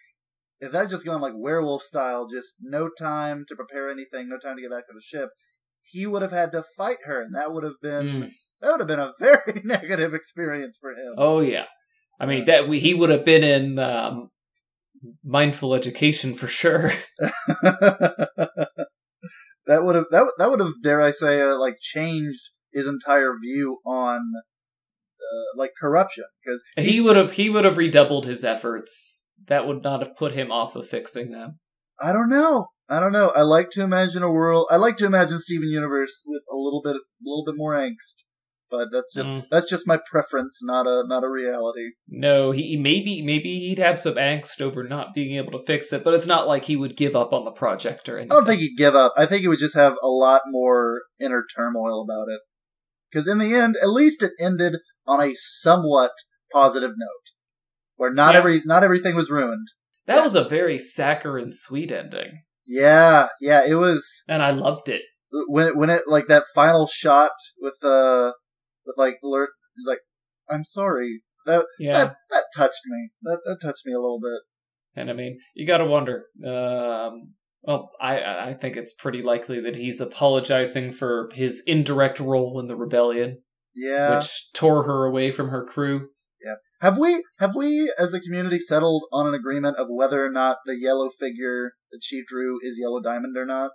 if 0.60 0.72
that 0.72 0.80
had 0.80 0.90
just 0.90 1.04
gone 1.04 1.20
like 1.20 1.34
werewolf 1.36 1.82
style, 1.82 2.26
just 2.28 2.54
no 2.60 2.88
time 2.88 3.44
to 3.48 3.54
prepare 3.56 3.90
anything, 3.90 4.28
no 4.28 4.38
time 4.38 4.56
to 4.56 4.62
get 4.62 4.70
back 4.70 4.86
to 4.88 4.92
the 4.94 5.00
ship, 5.02 5.30
he 5.82 6.06
would 6.06 6.22
have 6.22 6.32
had 6.32 6.50
to 6.52 6.64
fight 6.76 6.98
her, 7.04 7.22
and 7.22 7.34
that 7.34 7.52
would 7.52 7.64
have 7.64 7.80
been 7.80 8.06
Mm. 8.24 8.30
that 8.60 8.70
would 8.72 8.80
have 8.80 8.88
been 8.88 8.98
a 8.98 9.12
very 9.20 9.60
negative 9.64 10.14
experience 10.14 10.76
for 10.80 10.90
him. 10.90 11.14
Oh 11.16 11.40
yeah. 11.40 11.66
I 12.20 12.26
mean 12.26 12.46
that 12.46 12.68
we, 12.68 12.80
he 12.80 12.94
would 12.94 13.10
have 13.10 13.24
been 13.24 13.44
in 13.44 13.78
um, 13.78 14.30
mindful 15.24 15.74
education 15.74 16.34
for 16.34 16.46
sure. 16.46 16.92
that 17.18 18.68
would 19.66 19.94
have 19.94 20.06
that 20.10 20.22
would- 20.22 20.34
that 20.38 20.50
would 20.50 20.60
have 20.60 20.82
dare 20.82 21.00
I 21.00 21.10
say 21.10 21.40
uh, 21.40 21.56
like 21.58 21.78
changed 21.80 22.50
his 22.72 22.86
entire 22.86 23.34
view 23.40 23.78
on 23.86 24.20
uh, 25.20 25.58
like 25.58 25.72
corruption 25.78 26.24
because 26.44 26.62
he 26.76 27.00
would 27.00 27.16
have 27.16 27.32
he 27.32 27.50
would 27.50 27.64
have 27.64 27.76
redoubled 27.76 28.26
his 28.26 28.44
efforts. 28.44 29.26
That 29.46 29.66
would 29.66 29.82
not 29.82 30.00
have 30.00 30.16
put 30.16 30.32
him 30.32 30.50
off 30.52 30.76
of 30.76 30.88
fixing 30.88 31.30
them. 31.30 31.58
I 32.00 32.12
don't 32.12 32.28
know. 32.28 32.68
I 32.88 33.00
don't 33.00 33.12
know. 33.12 33.30
I 33.36 33.42
like 33.42 33.70
to 33.70 33.82
imagine 33.82 34.22
a 34.22 34.30
world. 34.30 34.66
I 34.70 34.76
like 34.76 34.96
to 34.98 35.06
imagine 35.06 35.38
Steven 35.40 35.68
Universe 35.68 36.22
with 36.26 36.42
a 36.50 36.56
little 36.56 36.80
bit, 36.82 36.96
a 36.96 37.00
little 37.22 37.44
bit 37.44 37.54
more 37.56 37.74
angst. 37.74 38.24
But 38.70 38.88
that's 38.92 39.14
just 39.14 39.30
Mm. 39.30 39.44
that's 39.50 39.68
just 39.68 39.86
my 39.86 39.98
preference, 40.10 40.58
not 40.62 40.86
a 40.86 41.02
not 41.06 41.24
a 41.24 41.28
reality. 41.28 41.92
No, 42.06 42.50
he 42.50 42.76
maybe 42.78 43.22
maybe 43.22 43.60
he'd 43.60 43.78
have 43.78 43.98
some 43.98 44.14
angst 44.16 44.60
over 44.60 44.84
not 44.84 45.14
being 45.14 45.36
able 45.36 45.52
to 45.52 45.64
fix 45.64 45.90
it, 45.92 46.04
but 46.04 46.12
it's 46.14 46.26
not 46.26 46.46
like 46.46 46.64
he 46.66 46.76
would 46.76 46.96
give 46.96 47.16
up 47.16 47.32
on 47.32 47.44
the 47.46 47.50
project 47.50 48.08
or 48.08 48.18
anything. 48.18 48.32
I 48.32 48.34
don't 48.36 48.44
think 48.46 48.60
he'd 48.60 48.76
give 48.76 48.94
up. 48.94 49.14
I 49.16 49.24
think 49.24 49.40
he 49.40 49.48
would 49.48 49.58
just 49.58 49.74
have 49.74 49.96
a 50.02 50.08
lot 50.08 50.42
more 50.48 51.02
inner 51.18 51.44
turmoil 51.56 52.02
about 52.02 52.28
it. 52.28 52.40
Because 53.10 53.26
in 53.26 53.38
the 53.38 53.54
end, 53.54 53.76
at 53.82 53.88
least 53.88 54.22
it 54.22 54.32
ended 54.38 54.74
on 55.06 55.22
a 55.22 55.32
somewhat 55.34 56.12
positive 56.52 56.90
note, 56.90 57.26
where 57.96 58.12
not 58.12 58.34
Yeah. 58.34 58.38
every 58.40 58.62
not 58.66 58.84
everything 58.84 59.16
was 59.16 59.30
ruined. 59.30 59.68
that 60.04 60.22
was 60.22 60.34
a 60.34 60.44
very 60.44 60.78
saccharine 60.78 61.50
sweet 61.50 61.90
ending, 61.90 62.42
Yeah, 62.66 63.28
yeah, 63.40 63.62
it 63.66 63.74
was 63.76 64.24
and 64.28 64.42
I 64.42 64.50
loved 64.50 64.88
it. 64.90 65.02
when 65.48 65.68
it, 65.68 65.76
when 65.76 65.88
it 65.90 66.02
like 66.06 66.26
that 66.28 66.44
final 66.54 66.86
shot 66.86 67.32
with 67.60 67.82
uh 67.82 68.32
with 68.88 68.96
like 68.98 69.18
Lurt 69.22 69.50
He's 69.76 69.86
like, 69.86 70.00
I'm 70.50 70.64
sorry. 70.64 71.22
That 71.46 71.64
Yeah, 71.78 71.98
that 71.98 72.16
that 72.30 72.44
touched 72.56 72.82
me. 72.86 73.10
That 73.22 73.38
that 73.44 73.58
touched 73.62 73.86
me 73.86 73.92
a 73.92 74.00
little 74.00 74.20
bit. 74.20 74.40
and 75.00 75.08
I 75.08 75.12
mean, 75.12 75.38
you 75.54 75.66
got 75.66 75.78
to 75.78 75.84
wonder. 75.84 76.26
Um, 76.44 77.34
well, 77.62 77.90
I 78.00 78.48
I 78.50 78.54
think 78.54 78.76
it's 78.76 78.94
pretty 78.94 79.22
likely 79.22 79.60
that 79.60 79.76
he's 79.76 80.00
apologizing 80.00 80.90
for 80.92 81.30
his 81.34 81.62
indirect 81.66 82.18
role 82.20 82.58
in 82.60 82.66
the 82.66 82.76
rebellion, 82.76 83.42
Yeah. 83.74 84.16
which 84.16 84.52
tore 84.52 84.82
her 84.84 85.04
away 85.04 85.30
from 85.30 85.50
her 85.50 85.64
crew. 85.64 86.08
Yeah. 86.44 86.54
Have 86.80 86.98
we 86.98 87.24
have 87.38 87.54
we 87.56 87.92
as 87.98 88.12
a 88.14 88.20
community 88.20 88.58
settled 88.58 89.04
on 89.12 89.26
an 89.26 89.34
agreement 89.34 89.76
of 89.76 89.86
whether 89.90 90.24
or 90.24 90.30
not 90.30 90.58
the 90.66 90.76
yellow 90.78 91.08
figure 91.10 91.72
that 91.92 92.00
she 92.02 92.22
drew 92.26 92.58
is 92.62 92.78
Yellow 92.78 93.00
Diamond 93.00 93.36
or 93.36 93.46
not? 93.46 93.70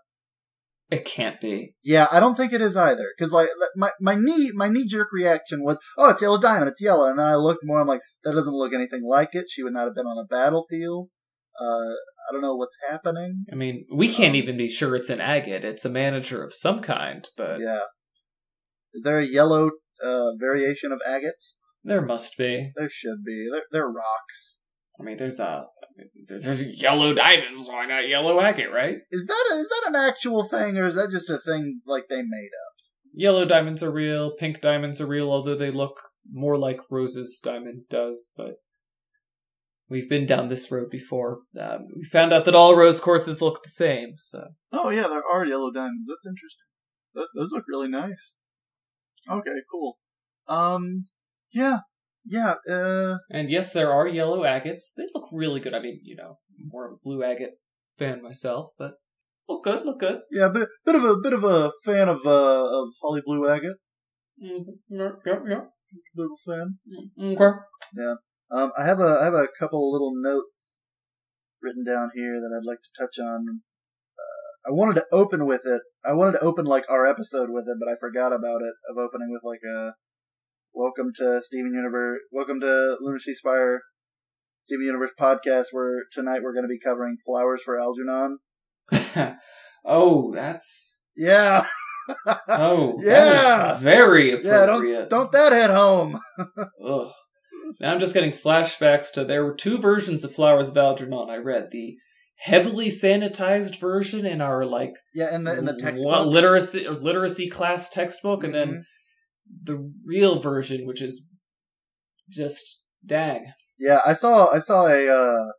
It 0.93 1.05
can't 1.05 1.41
be. 1.41 1.73
Yeah, 1.83 2.07
I 2.11 2.19
don't 2.19 2.35
think 2.35 2.53
it 2.53 2.61
is 2.61 2.77
either. 2.77 3.07
Because 3.17 3.31
like 3.31 3.49
my 3.75 3.89
my 3.99 4.15
knee 4.15 4.51
my 4.53 4.69
knee 4.69 4.87
jerk 4.87 5.07
reaction 5.11 5.63
was, 5.63 5.79
oh, 5.97 6.09
it's 6.11 6.21
Yellow 6.21 6.37
Diamond, 6.39 6.69
it's 6.69 6.81
yellow, 6.81 7.09
and 7.09 7.17
then 7.17 7.25
I 7.25 7.35
looked 7.35 7.61
more. 7.63 7.79
I'm 7.81 7.87
like, 7.87 8.01
that 8.23 8.33
doesn't 8.33 8.53
look 8.53 8.73
anything 8.73 9.03
like 9.03 9.29
it. 9.33 9.45
She 9.49 9.63
would 9.63 9.73
not 9.73 9.85
have 9.85 9.95
been 9.95 10.05
on 10.05 10.23
a 10.23 10.27
battlefield. 10.27 11.09
Uh, 11.59 11.93
I 12.27 12.31
don't 12.31 12.41
know 12.41 12.55
what's 12.55 12.77
happening. 12.89 13.45
I 13.51 13.55
mean, 13.55 13.85
we 13.93 14.07
can't 14.11 14.31
Um, 14.31 14.35
even 14.35 14.57
be 14.57 14.69
sure 14.69 14.95
it's 14.95 15.09
an 15.09 15.21
agate. 15.21 15.63
It's 15.63 15.85
a 15.85 15.89
manager 15.89 16.43
of 16.43 16.53
some 16.53 16.79
kind, 16.81 17.27
but 17.37 17.59
Yeah. 17.59 17.85
Is 18.93 19.01
there 19.03 19.17
a 19.19 19.25
yellow 19.25 19.71
uh, 20.03 20.31
variation 20.39 20.91
of 20.91 20.99
agate? 21.07 21.43
there 21.83 22.01
must 22.01 22.37
be. 22.37 22.71
There 22.75 22.89
should 22.89 23.23
be. 23.25 23.49
They're, 23.51 23.63
they're 23.71 23.89
rocks. 23.89 24.59
I 24.99 25.03
mean, 25.03 25.17
there's 25.17 25.39
a 25.39 25.65
there's 26.27 26.63
yellow 26.63 27.13
diamonds. 27.13 27.67
Why 27.67 27.85
not 27.85 28.07
yellow 28.07 28.39
agate, 28.39 28.71
right? 28.71 28.97
Is 29.11 29.25
that 29.27 29.49
a, 29.51 29.55
is 29.55 29.69
that 29.69 29.89
an 29.89 29.95
actual 29.95 30.47
thing, 30.47 30.77
or 30.77 30.85
is 30.85 30.95
that 30.95 31.09
just 31.11 31.29
a 31.29 31.37
thing 31.37 31.79
like 31.85 32.05
they 32.09 32.21
made 32.21 32.51
up? 32.67 32.73
Yellow 33.13 33.45
diamonds 33.45 33.83
are 33.83 33.91
real. 33.91 34.35
Pink 34.35 34.61
diamonds 34.61 34.99
are 34.99 35.05
real, 35.05 35.31
although 35.31 35.55
they 35.55 35.71
look 35.71 35.99
more 36.31 36.57
like 36.57 36.79
Rose's 36.89 37.39
diamond 37.43 37.83
does. 37.89 38.31
But 38.35 38.55
we've 39.89 40.09
been 40.09 40.25
down 40.25 40.47
this 40.47 40.71
road 40.71 40.89
before. 40.89 41.41
Um, 41.59 41.87
we 41.95 42.03
found 42.03 42.33
out 42.33 42.45
that 42.45 42.55
all 42.55 42.75
rose 42.75 42.99
quartzes 42.99 43.41
look 43.41 43.61
the 43.63 43.69
same. 43.69 44.15
So 44.17 44.47
Oh 44.71 44.89
yeah, 44.89 45.07
there 45.07 45.23
are 45.31 45.45
yellow 45.45 45.71
diamonds. 45.71 46.07
That's 46.07 46.25
interesting. 46.25 46.67
Th 47.15 47.27
those 47.35 47.51
look 47.51 47.65
really 47.67 47.89
nice. 47.89 48.35
Okay, 49.29 49.57
cool. 49.71 49.97
Um, 50.47 51.05
yeah, 51.53 51.79
yeah. 52.25 52.55
Uh, 52.69 53.17
And 53.29 53.49
yes, 53.49 53.73
there 53.73 53.91
are 53.91 54.07
yellow 54.07 54.43
agates. 54.43 54.93
They 54.95 55.03
look 55.13 55.29
really 55.31 55.59
good. 55.59 55.73
I 55.73 55.79
mean, 55.79 55.99
you 56.03 56.15
know, 56.15 56.39
more 56.57 56.87
of 56.87 56.93
a 56.93 57.01
blue 57.03 57.23
agate 57.23 57.59
fan 57.97 58.21
myself, 58.21 58.69
but 58.77 58.93
look 59.47 59.63
good, 59.63 59.85
look 59.85 59.99
good. 59.99 60.21
yeah, 60.31 60.49
bit 60.49 60.69
bit 60.85 60.95
of 60.95 61.03
a 61.03 61.17
bit 61.17 61.33
of 61.33 61.43
a 61.43 61.71
fan 61.85 62.09
of 62.09 62.25
uh 62.25 62.65
of 62.79 62.89
Holly 63.01 63.21
Blue 63.25 63.47
Agate. 63.49 63.77
Mm-hmm. 64.43 64.95
Yep, 64.99 65.21
yep, 65.25 65.69
a 66.17 66.27
fan. 66.45 66.79
Okay. 67.19 67.57
Yeah. 67.95 68.15
Um, 68.51 68.71
I 68.77 68.85
have 68.85 68.99
a 68.99 69.17
I 69.21 69.25
have 69.25 69.33
a 69.33 69.47
couple 69.59 69.91
little 69.91 70.13
notes 70.15 70.81
written 71.61 71.83
down 71.85 72.11
here 72.13 72.33
that 72.39 72.51
I'd 72.55 72.67
like 72.67 72.81
to 72.83 72.89
touch 72.99 73.19
on. 73.19 73.61
Uh, 74.17 74.69
I 74.69 74.71
wanted 74.71 74.95
to 74.95 75.05
open 75.11 75.45
with 75.45 75.61
it. 75.65 75.81
I 76.05 76.13
wanted 76.13 76.33
to 76.33 76.43
open 76.45 76.65
like 76.65 76.85
our 76.89 77.05
episode 77.05 77.49
with 77.49 77.65
it, 77.67 77.77
but 77.79 77.91
I 77.91 77.95
forgot 77.99 78.33
about 78.33 78.61
it. 78.61 78.73
Of 78.89 78.97
opening 78.97 79.29
with 79.31 79.41
like 79.43 79.61
a 79.63 79.93
welcome 80.73 81.11
to 81.15 81.41
Steven 81.43 81.73
Universe, 81.73 82.19
welcome 82.31 82.59
to 82.61 82.97
Lunacy 83.01 83.33
Spire, 83.33 83.81
Steven 84.63 84.85
Universe 84.85 85.11
podcast. 85.19 85.65
Where 85.71 85.95
tonight 86.11 86.41
we're 86.43 86.53
going 86.53 86.63
to 86.65 86.69
be 86.69 86.79
covering 86.79 87.17
flowers 87.25 87.61
for 87.63 87.79
Algernon. 87.79 88.39
oh, 89.85 90.31
that's 90.33 91.03
Yeah, 91.15 91.65
oh 92.47 92.95
Yeah. 93.01 93.77
very 93.79 94.31
yeah. 94.31 94.63
appropriate. 94.63 95.09
Don't 95.09 95.31
don't 95.31 95.31
that 95.33 95.53
hit 95.53 95.69
home? 95.69 96.19
Ugh. 96.85 97.11
Now 97.79 97.93
I'm 97.93 97.99
just 97.99 98.13
getting 98.13 98.31
flashbacks 98.31 99.11
to 99.13 99.23
there 99.23 99.43
were 99.45 99.55
two 99.55 99.77
versions 99.77 100.23
of 100.23 100.33
Flowers 100.33 100.69
of 100.69 100.77
Algernon 100.77 101.29
I 101.29 101.37
read. 101.37 101.69
The 101.71 101.95
heavily 102.39 102.89
sanitized 102.89 103.79
version 103.79 104.25
in 104.25 104.41
our 104.41 104.65
like 104.65 104.93
Yeah, 105.15 105.33
in 105.33 105.43
the 105.45 105.57
in 105.57 105.65
the 105.65 105.75
textbook. 105.77 106.27
literacy 106.27 106.87
literacy 106.87 107.49
class 107.49 107.89
textbook, 107.89 108.43
and 108.43 108.53
Mhm. 108.53 108.57
then 108.57 108.85
the 109.63 109.91
real 110.05 110.39
version, 110.39 110.85
which 110.85 111.01
is 111.01 111.27
just 112.29 112.81
Dag. 113.05 113.41
Yeah, 113.77 113.99
I 114.05 114.13
saw 114.13 114.49
I 114.51 114.59
saw 114.59 114.87
a 114.87 115.07
uh, 115.07 115.51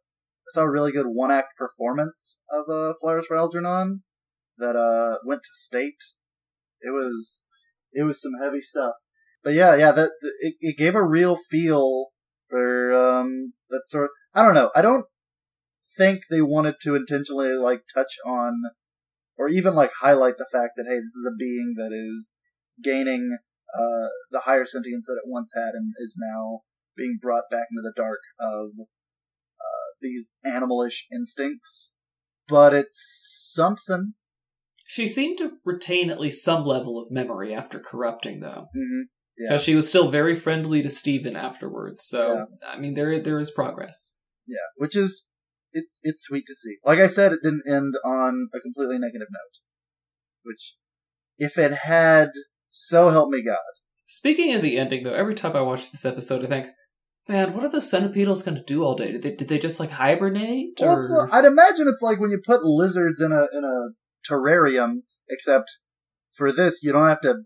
saw 0.48 0.62
a 0.62 0.70
really 0.70 0.92
good 0.92 1.06
one 1.06 1.30
act 1.30 1.56
performance 1.58 2.38
of 2.50 2.64
uh, 2.70 2.94
Flowers 3.00 3.26
for 3.26 3.36
Algernon 3.36 4.02
that 4.58 4.76
uh 4.76 5.18
went 5.24 5.42
to 5.42 5.50
state. 5.52 6.02
It 6.80 6.90
was 6.90 7.42
it 7.92 8.04
was 8.04 8.20
some 8.20 8.32
heavy 8.40 8.60
stuff. 8.60 8.94
But 9.42 9.54
yeah, 9.54 9.74
yeah, 9.74 9.92
that 9.92 10.10
it, 10.40 10.54
it 10.60 10.78
gave 10.78 10.94
a 10.94 11.04
real 11.04 11.36
feel 11.36 12.08
for 12.48 12.92
um 12.94 13.52
that 13.70 13.82
sort. 13.86 14.04
Of, 14.04 14.10
I 14.34 14.42
don't 14.42 14.54
know. 14.54 14.70
I 14.74 14.82
don't 14.82 15.06
think 15.96 16.22
they 16.30 16.40
wanted 16.40 16.76
to 16.82 16.94
intentionally 16.94 17.52
like 17.52 17.82
touch 17.94 18.16
on 18.26 18.62
or 19.36 19.48
even 19.48 19.74
like 19.74 19.90
highlight 20.00 20.38
the 20.38 20.48
fact 20.50 20.72
that 20.76 20.86
hey, 20.88 20.96
this 20.96 21.14
is 21.14 21.28
a 21.30 21.36
being 21.36 21.74
that 21.76 21.92
is 21.92 22.34
gaining 22.82 23.38
uh 23.76 24.08
the 24.30 24.40
higher 24.44 24.64
sentience 24.64 25.06
that 25.06 25.20
it 25.22 25.28
once 25.28 25.52
had 25.54 25.74
and 25.74 25.92
is 25.98 26.16
now 26.18 26.60
being 26.96 27.18
brought 27.20 27.44
back 27.50 27.66
into 27.70 27.82
the 27.82 27.92
dark 27.96 28.20
of 28.38 28.70
uh, 29.60 29.90
these 30.00 30.30
animalish 30.46 31.02
instincts. 31.12 31.92
But 32.48 32.74
it's 32.74 33.50
something. 33.52 34.14
She 34.86 35.06
seemed 35.06 35.38
to 35.38 35.52
retain 35.64 36.10
at 36.10 36.20
least 36.20 36.44
some 36.44 36.64
level 36.64 37.00
of 37.00 37.10
memory 37.10 37.54
after 37.54 37.80
corrupting, 37.80 38.40
though. 38.40 38.68
Mm-hmm. 38.76 39.02
Because 39.36 39.62
she 39.62 39.74
was 39.74 39.88
still 39.88 40.08
very 40.08 40.36
friendly 40.36 40.82
to 40.82 40.88
Steven 40.88 41.34
afterwards. 41.34 42.04
So, 42.04 42.46
I 42.64 42.78
mean, 42.78 42.94
there 42.94 43.18
there 43.18 43.40
is 43.40 43.50
progress. 43.50 44.16
Yeah, 44.46 44.68
which 44.76 44.96
is 44.96 45.26
it's 45.72 45.98
it's 46.04 46.22
sweet 46.22 46.44
to 46.46 46.54
see. 46.54 46.76
Like 46.84 47.00
I 47.00 47.08
said, 47.08 47.32
it 47.32 47.40
didn't 47.42 47.64
end 47.68 47.94
on 48.04 48.48
a 48.54 48.60
completely 48.60 48.98
negative 48.98 49.28
note. 49.32 49.58
Which, 50.44 50.76
if 51.36 51.58
it 51.58 51.72
had, 51.72 52.28
so 52.76 53.08
help 53.10 53.30
me 53.30 53.40
God. 53.40 53.58
Speaking 54.06 54.52
of 54.54 54.62
the 54.62 54.78
ending, 54.78 55.04
though, 55.04 55.14
every 55.14 55.34
time 55.34 55.54
I 55.54 55.62
watch 55.62 55.90
this 55.90 56.04
episode, 56.04 56.44
I 56.44 56.48
think, 56.48 56.66
man, 57.28 57.54
what 57.54 57.62
are 57.64 57.68
those 57.68 57.90
centipeetles 57.90 58.44
going 58.44 58.56
to 58.56 58.64
do 58.64 58.82
all 58.82 58.96
day? 58.96 59.12
Did 59.12 59.22
they, 59.22 59.34
did 59.34 59.48
they 59.48 59.58
just 59.58 59.78
like 59.78 59.92
hibernate? 59.92 60.78
Well, 60.80 60.98
Or... 60.98 61.28
uh, 61.28 61.28
I'd 61.32 61.44
imagine 61.44 61.86
it's 61.88 62.02
like 62.02 62.18
when 62.18 62.30
you 62.30 62.40
put 62.44 62.64
lizards 62.64 63.20
in 63.20 63.30
a 63.30 63.46
in 63.56 63.64
a 63.64 63.94
terrarium, 64.28 65.02
except 65.30 65.78
for 66.34 66.50
this, 66.50 66.82
you 66.82 66.92
don't 66.92 67.08
have 67.08 67.20
to 67.20 67.42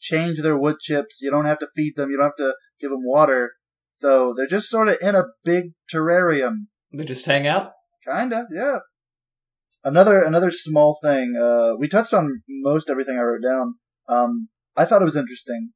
change 0.00 0.40
their 0.40 0.58
wood 0.58 0.78
chips. 0.80 1.20
You 1.22 1.30
don't 1.30 1.44
have 1.44 1.60
to 1.60 1.68
feed 1.76 1.94
them. 1.96 2.10
You 2.10 2.16
don't 2.16 2.26
have 2.26 2.36
to 2.36 2.54
give 2.80 2.90
them 2.90 3.04
water. 3.04 3.52
So 3.92 4.34
they're 4.36 4.46
just 4.48 4.68
sort 4.68 4.88
of 4.88 4.96
in 5.00 5.14
a 5.14 5.24
big 5.44 5.72
terrarium. 5.92 6.66
they 6.92 7.04
just 7.04 7.26
hang 7.26 7.46
out? 7.46 7.72
Kinda, 8.04 8.46
yeah. 8.52 8.78
Another 9.84 10.22
another 10.22 10.50
small 10.50 10.98
thing. 11.02 11.36
Uh, 11.40 11.76
we 11.78 11.88
touched 11.88 12.12
on 12.12 12.42
most 12.48 12.90
everything 12.90 13.16
I 13.16 13.22
wrote 13.22 13.42
down. 13.42 13.74
Um, 14.08 14.48
I 14.76 14.84
thought 14.84 15.02
it 15.02 15.06
was 15.06 15.16
interesting 15.16 15.70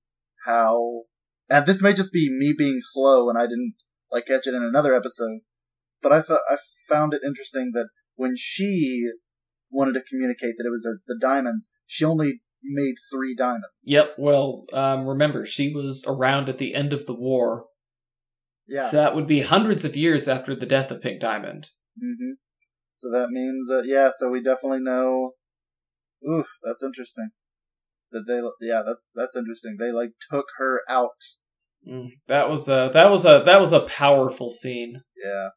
how, 0.46 1.02
and 1.48 1.66
this 1.66 1.82
may 1.82 1.92
just 1.92 2.12
be 2.12 2.30
me 2.30 2.54
being 2.56 2.78
slow 2.80 3.28
and 3.28 3.38
I 3.38 3.42
didn't 3.42 3.74
like 4.10 4.26
catch 4.26 4.46
it 4.46 4.54
in 4.54 4.62
another 4.62 4.94
episode, 4.94 5.40
but 6.02 6.12
I 6.12 6.20
thought 6.20 6.40
I 6.50 6.56
found 6.88 7.14
it 7.14 7.22
interesting 7.26 7.72
that 7.74 7.88
when 8.16 8.34
she 8.36 9.08
wanted 9.70 9.94
to 9.94 10.02
communicate 10.08 10.54
that 10.56 10.66
it 10.66 10.70
was 10.70 10.82
the, 10.82 10.98
the 11.06 11.18
diamonds, 11.20 11.68
she 11.86 12.04
only 12.04 12.40
made 12.62 12.94
three 13.12 13.34
diamonds. 13.34 13.68
Yep. 13.82 14.14
Well, 14.18 14.66
um, 14.72 15.06
remember, 15.06 15.44
she 15.44 15.72
was 15.72 16.04
around 16.06 16.48
at 16.48 16.58
the 16.58 16.74
end 16.74 16.92
of 16.92 17.06
the 17.06 17.14
war. 17.14 17.66
Yeah. 18.66 18.88
So 18.88 18.96
that 18.96 19.14
would 19.14 19.26
be 19.26 19.42
hundreds 19.42 19.84
of 19.84 19.96
years 19.96 20.26
after 20.26 20.54
the 20.54 20.66
death 20.66 20.90
of 20.90 21.02
Pink 21.02 21.20
Diamond. 21.20 21.70
Mm-hmm. 22.02 22.32
So 22.96 23.10
that 23.10 23.28
means 23.30 23.68
that 23.68 23.84
yeah. 23.86 24.10
So 24.16 24.30
we 24.30 24.42
definitely 24.42 24.80
know. 24.80 25.32
Ooh, 26.26 26.44
that's 26.62 26.82
interesting. 26.82 27.30
That 28.14 28.24
they 28.26 28.66
yeah 28.66 28.80
that 28.86 28.96
that's 29.14 29.36
interesting. 29.36 29.76
They 29.78 29.92
like 29.92 30.12
took 30.30 30.46
her 30.58 30.80
out. 30.88 31.20
Mm, 31.86 32.12
that 32.28 32.48
was 32.48 32.68
a 32.68 32.90
that 32.94 33.10
was 33.10 33.26
a 33.26 33.42
that 33.44 33.60
was 33.60 33.72
a 33.72 33.80
powerful 33.80 34.50
scene. 34.50 35.02
Yeah. 35.22 35.48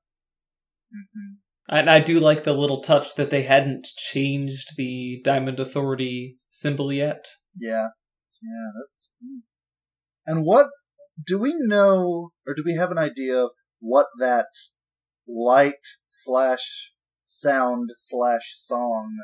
hmm 0.92 1.36
And 1.70 1.90
I 1.90 2.00
do 2.02 2.20
like 2.20 2.44
the 2.44 2.54
little 2.54 2.82
touch 2.82 3.16
that 3.16 3.30
they 3.30 3.44
hadn't 3.44 3.86
changed 3.96 4.76
the 4.76 5.22
Diamond 5.24 5.60
Authority 5.60 6.38
symbol 6.50 6.92
yet. 6.92 7.28
Yeah. 7.56 7.90
Yeah. 8.42 8.70
That's. 8.76 9.10
hmm. 9.24 9.40
And 10.26 10.44
what 10.44 10.68
do 11.26 11.40
we 11.40 11.54
know, 11.56 12.32
or 12.46 12.54
do 12.54 12.64
we 12.66 12.76
have 12.76 12.92
an 12.92 12.98
idea 12.98 13.44
of 13.46 13.52
what 13.80 14.08
that 14.20 14.48
light 15.28 15.86
slash 16.10 16.92
sound 17.24 17.92
slash 17.98 18.56
song 18.60 19.18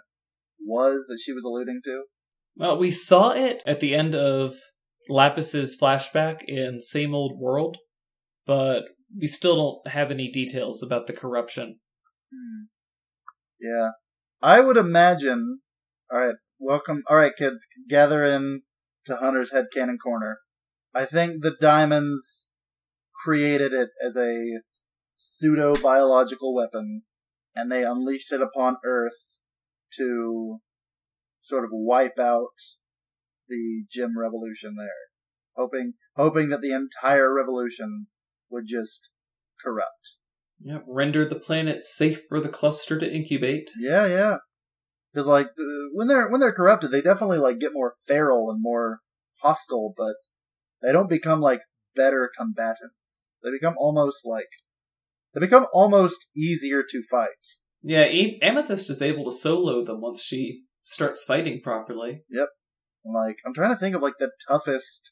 was 0.65 1.07
that 1.09 1.19
she 1.21 1.33
was 1.33 1.43
alluding 1.43 1.81
to? 1.83 2.03
Well, 2.55 2.77
we 2.77 2.91
saw 2.91 3.31
it 3.31 3.63
at 3.65 3.79
the 3.79 3.95
end 3.95 4.13
of 4.13 4.53
Lapis's 5.09 5.77
flashback 5.79 6.43
in 6.47 6.79
Same 6.81 7.15
Old 7.15 7.39
World, 7.39 7.77
but 8.45 8.83
we 9.17 9.27
still 9.27 9.55
don't 9.55 9.93
have 9.93 10.11
any 10.11 10.29
details 10.29 10.83
about 10.83 11.07
the 11.07 11.13
corruption. 11.13 11.79
Yeah. 13.59 13.91
I 14.41 14.59
would 14.59 14.77
imagine. 14.77 15.59
Alright, 16.13 16.35
welcome. 16.59 17.01
Alright, 17.09 17.35
kids, 17.35 17.65
gather 17.89 18.23
in 18.23 18.61
to 19.05 19.15
Hunter's 19.15 19.51
headcanon 19.51 19.97
corner. 20.01 20.39
I 20.93 21.05
think 21.05 21.41
the 21.41 21.55
diamonds 21.59 22.47
created 23.23 23.73
it 23.73 23.89
as 24.05 24.15
a 24.15 24.61
pseudo 25.17 25.73
biological 25.75 26.53
weapon, 26.53 27.03
and 27.55 27.71
they 27.71 27.83
unleashed 27.83 28.31
it 28.31 28.41
upon 28.41 28.77
Earth 28.85 29.39
to 29.97 30.59
sort 31.43 31.63
of 31.63 31.69
wipe 31.73 32.19
out 32.19 32.55
the 33.47 33.83
Gem 33.89 34.17
Revolution 34.17 34.75
there. 34.77 34.87
Hoping, 35.55 35.93
hoping 36.15 36.49
that 36.49 36.61
the 36.61 36.73
entire 36.73 37.33
revolution 37.33 38.07
would 38.49 38.65
just 38.65 39.11
corrupt. 39.63 40.17
Yep, 40.61 40.85
render 40.87 41.25
the 41.25 41.35
planet 41.35 41.83
safe 41.83 42.21
for 42.27 42.39
the 42.39 42.49
cluster 42.49 42.97
to 42.97 43.13
incubate. 43.13 43.69
Yeah, 43.77 44.07
yeah. 44.07 44.37
Because 45.13 45.27
like 45.27 45.47
uh, 45.47 45.89
when 45.93 46.07
they're 46.07 46.29
when 46.29 46.39
they're 46.39 46.53
corrupted, 46.53 46.91
they 46.91 47.01
definitely 47.01 47.37
like 47.37 47.59
get 47.59 47.73
more 47.73 47.93
feral 48.07 48.49
and 48.49 48.59
more 48.61 49.01
hostile, 49.41 49.93
but 49.95 50.15
they 50.81 50.91
don't 50.91 51.09
become 51.09 51.39
like 51.39 51.61
better 51.95 52.31
combatants. 52.35 53.33
They 53.43 53.51
become 53.51 53.75
almost 53.77 54.25
like 54.25 54.47
they 55.33 55.39
become 55.39 55.65
almost 55.73 56.27
easier 56.35 56.83
to 56.89 57.03
fight. 57.03 57.27
Yeah, 57.83 58.03
Amethyst 58.41 58.89
is 58.89 59.01
able 59.01 59.25
to 59.25 59.31
solo 59.31 59.83
them 59.83 60.01
once 60.01 60.21
she 60.21 60.63
starts 60.83 61.23
fighting 61.23 61.61
properly. 61.61 62.23
Yep. 62.29 62.49
Like 63.05 63.37
I'm 63.45 63.53
trying 63.53 63.71
to 63.73 63.77
think 63.79 63.95
of 63.95 64.01
like 64.01 64.15
the 64.19 64.31
toughest 64.47 65.11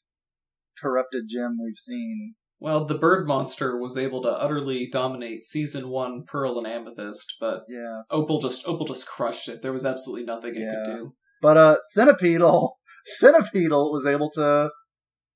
corrupted 0.80 1.24
gem 1.28 1.58
we've 1.62 1.76
seen. 1.76 2.34
Well, 2.58 2.84
the 2.84 2.96
bird 2.96 3.26
monster 3.26 3.76
was 3.78 3.98
able 3.98 4.22
to 4.22 4.28
utterly 4.30 4.88
dominate 4.90 5.42
season 5.42 5.88
one 5.88 6.22
Pearl 6.26 6.58
and 6.58 6.66
Amethyst, 6.66 7.34
but 7.40 7.64
Yeah, 7.68 8.02
Opal 8.10 8.40
just 8.40 8.66
Opal 8.66 8.86
just 8.86 9.06
crushed 9.06 9.48
it. 9.48 9.62
There 9.62 9.72
was 9.72 9.84
absolutely 9.84 10.24
nothing 10.24 10.54
it 10.54 10.60
Yeah. 10.60 10.84
could 10.84 10.94
do. 10.94 11.14
but 11.42 11.56
uh, 11.56 11.76
Centipeetle, 11.96 12.70
Centipeetle 13.20 13.92
was 13.92 14.06
able 14.06 14.30
to. 14.32 14.70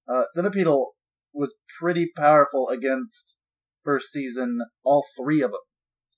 Uh, 0.08 0.22
Centipeetle 0.36 0.92
was 1.34 1.56
pretty 1.80 2.10
powerful 2.16 2.68
against 2.68 3.36
first 3.82 4.12
season 4.12 4.58
all 4.84 5.04
three 5.20 5.42
of 5.42 5.50
them. 5.50 5.60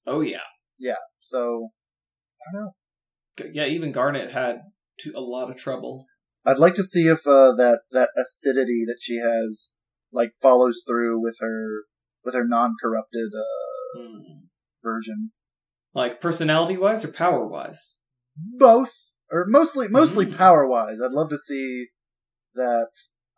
Oh 0.07 0.21
yeah, 0.21 0.41
Yeah, 0.79 0.97
so 1.21 1.71
I 2.47 2.53
don't 2.55 2.65
know. 2.65 2.73
Yeah. 3.53 3.67
Even 3.67 3.93
Garnet 3.93 4.33
had 4.33 4.61
to, 5.01 5.13
a 5.17 5.21
lot 5.21 5.51
of 5.51 5.57
trouble. 5.57 6.07
I'd 6.47 6.59
like 6.59 6.75
to 6.75 6.85
see 6.85 7.09
if 7.09 7.27
uh, 7.27 7.53
that 7.57 7.81
that 7.93 8.11
acidity 8.17 8.85
that 8.87 8.99
she 9.01 9.17
has 9.17 9.73
like 10.13 10.31
follows 10.41 10.83
through 10.87 11.21
with 11.23 11.37
her 11.41 11.83
with 12.25 12.35
her 12.35 12.47
non-corrupted 12.47 13.31
uh, 13.37 14.01
Hmm. 14.03 14.21
version. 14.83 15.33
Like 15.95 16.21
personality 16.21 16.77
wise 16.77 17.05
or 17.05 17.13
power 17.13 17.47
wise. 17.47 18.01
Both, 18.37 18.93
or 19.31 19.47
mostly 19.49 19.89
mostly 19.89 20.27
Mm. 20.27 20.37
power 20.37 20.67
wise. 20.67 20.99
I'd 21.05 21.13
love 21.13 21.31
to 21.31 21.39
see 21.39 21.87
that. 22.55 22.89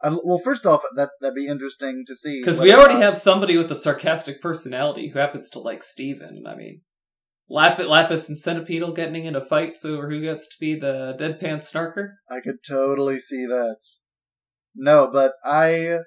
I'd, 0.02 0.16
well, 0.24 0.38
first 0.38 0.66
off, 0.66 0.82
that 0.96 1.10
that'd 1.20 1.34
be 1.34 1.46
interesting 1.46 2.04
to 2.06 2.16
see 2.16 2.40
Because 2.40 2.60
we 2.60 2.72
already 2.72 3.00
have 3.00 3.18
somebody 3.18 3.56
with 3.56 3.70
a 3.70 3.74
sarcastic 3.76 4.40
personality 4.42 5.08
who 5.08 5.18
happens 5.18 5.50
to 5.50 5.58
like 5.58 5.82
Steven. 5.82 6.44
I 6.46 6.54
mean, 6.56 6.82
Lapis, 7.50 7.86
Lapis 7.86 8.28
and 8.28 8.38
Centipeetle 8.38 8.94
getting 8.94 9.24
into 9.24 9.40
fights 9.40 9.84
over 9.84 10.08
who 10.08 10.20
gets 10.20 10.46
to 10.46 10.54
be 10.60 10.76
the 10.76 11.16
deadpan 11.18 11.56
snarker. 11.56 12.12
I 12.30 12.40
could 12.40 12.62
totally 12.66 13.18
see 13.18 13.44
that. 13.46 13.78
No, 14.74 15.10
but 15.12 15.32
I. 15.44 15.98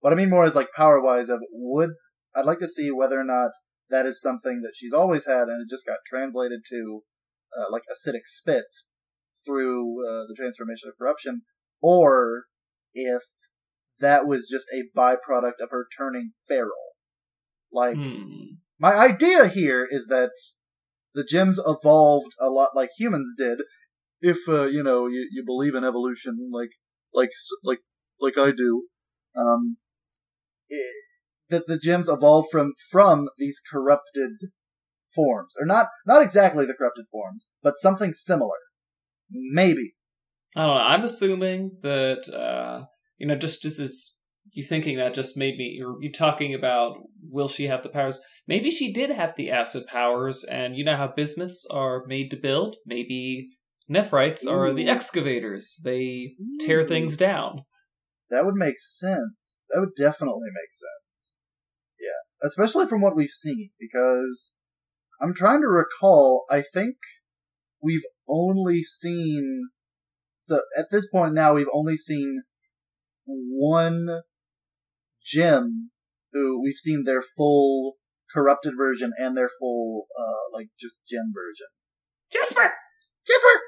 What 0.00 0.12
I 0.12 0.16
mean 0.16 0.30
more 0.30 0.44
is 0.44 0.56
like 0.56 0.68
power 0.74 1.00
wise 1.00 1.28
of 1.28 1.40
would 1.52 1.90
I'd 2.34 2.46
like 2.46 2.58
to 2.60 2.68
see 2.68 2.90
whether 2.90 3.20
or 3.20 3.24
not 3.24 3.50
that 3.90 4.06
is 4.06 4.20
something 4.20 4.62
that 4.62 4.72
she's 4.74 4.92
always 4.92 5.26
had 5.26 5.48
and 5.48 5.62
it 5.62 5.70
just 5.70 5.86
got 5.86 5.98
translated 6.06 6.60
to 6.70 7.02
uh, 7.56 7.66
like 7.70 7.82
acidic 7.84 8.22
spit 8.24 8.64
through 9.44 10.06
uh, 10.06 10.26
the 10.26 10.34
transformation 10.36 10.88
of 10.88 10.98
corruption, 10.98 11.42
or 11.80 12.44
if 12.92 13.22
that 14.00 14.26
was 14.26 14.48
just 14.50 14.66
a 14.72 14.84
byproduct 14.98 15.60
of 15.60 15.70
her 15.70 15.86
turning 15.96 16.32
feral. 16.48 16.96
Like 17.72 17.96
Hmm. 17.96 18.54
My 18.80 18.94
idea 18.94 19.46
here 19.46 19.86
is 19.88 20.06
that 20.06 20.30
the 21.14 21.24
gems 21.24 21.60
evolved 21.64 22.32
a 22.40 22.48
lot 22.48 22.70
like 22.74 22.90
humans 22.98 23.34
did. 23.36 23.58
If 24.20 24.48
uh, 24.48 24.64
you 24.64 24.82
know 24.82 25.06
you, 25.06 25.28
you 25.30 25.44
believe 25.44 25.74
in 25.74 25.84
evolution, 25.84 26.50
like 26.52 26.70
like 27.12 27.30
like 27.62 27.80
like 28.20 28.38
I 28.38 28.52
do, 28.52 28.84
um, 29.36 29.76
eh, 30.72 30.76
that 31.50 31.66
the 31.66 31.78
gems 31.78 32.08
evolved 32.08 32.48
from 32.50 32.72
from 32.90 33.28
these 33.38 33.60
corrupted 33.70 34.32
forms, 35.14 35.54
or 35.60 35.66
not 35.66 35.88
not 36.06 36.22
exactly 36.22 36.64
the 36.64 36.74
corrupted 36.74 37.06
forms, 37.10 37.48
but 37.62 37.74
something 37.78 38.12
similar. 38.12 38.58
Maybe. 39.30 39.94
I 40.56 40.66
don't 40.66 40.76
know. 40.76 40.82
I'm 40.82 41.04
assuming 41.04 41.76
that 41.82 42.28
uh, 42.28 42.86
you 43.18 43.26
know, 43.26 43.36
just 43.36 43.62
just 43.62 43.78
as 43.78 44.16
you 44.52 44.62
thinking 44.62 44.96
that 44.96 45.14
just 45.14 45.36
made 45.36 45.56
me 45.56 45.80
or 45.84 45.96
you 46.00 46.10
talking 46.10 46.54
about 46.54 46.96
will 47.22 47.48
she 47.48 47.66
have 47.66 47.82
the 47.82 47.88
powers? 47.88 48.20
Maybe 48.46 48.70
she 48.70 48.92
did 48.92 49.10
have 49.10 49.36
the 49.36 49.50
acid 49.50 49.86
powers, 49.86 50.44
and 50.44 50.76
you 50.76 50.84
know 50.84 50.96
how 50.96 51.08
bismuths 51.08 51.66
are 51.70 52.04
made 52.06 52.30
to 52.30 52.36
build. 52.36 52.76
Maybe 52.84 53.50
nephrites 53.88 54.46
are 54.46 54.72
the 54.72 54.88
excavators. 54.88 55.80
They 55.84 56.32
tear 56.60 56.82
things 56.82 57.16
down. 57.16 57.64
That 58.30 58.44
would 58.44 58.54
make 58.54 58.78
sense. 58.78 59.66
That 59.70 59.80
would 59.80 59.94
definitely 59.96 60.48
make 60.52 60.72
sense. 60.72 61.38
Yeah. 62.00 62.48
Especially 62.48 62.86
from 62.86 63.00
what 63.00 63.16
we've 63.16 63.28
seen, 63.28 63.70
because 63.78 64.52
I'm 65.20 65.34
trying 65.34 65.60
to 65.60 65.66
recall, 65.66 66.46
I 66.50 66.62
think 66.62 66.96
we've 67.82 68.04
only 68.28 68.82
seen, 68.82 69.68
so 70.38 70.60
at 70.78 70.86
this 70.90 71.06
point 71.08 71.34
now, 71.34 71.54
we've 71.54 71.66
only 71.72 71.96
seen 71.96 72.42
one 73.26 74.22
gem 75.24 75.90
who 76.32 76.60
we've 76.62 76.74
seen 76.74 77.04
their 77.04 77.22
full 77.36 77.94
corrupted 78.32 78.74
version 78.76 79.12
and 79.18 79.36
their 79.36 79.50
full, 79.60 80.06
uh, 80.18 80.56
like 80.56 80.68
just 80.78 80.98
gem 81.08 81.32
version. 81.34 81.66
Jasper. 82.32 82.72
Jasper! 83.26 83.60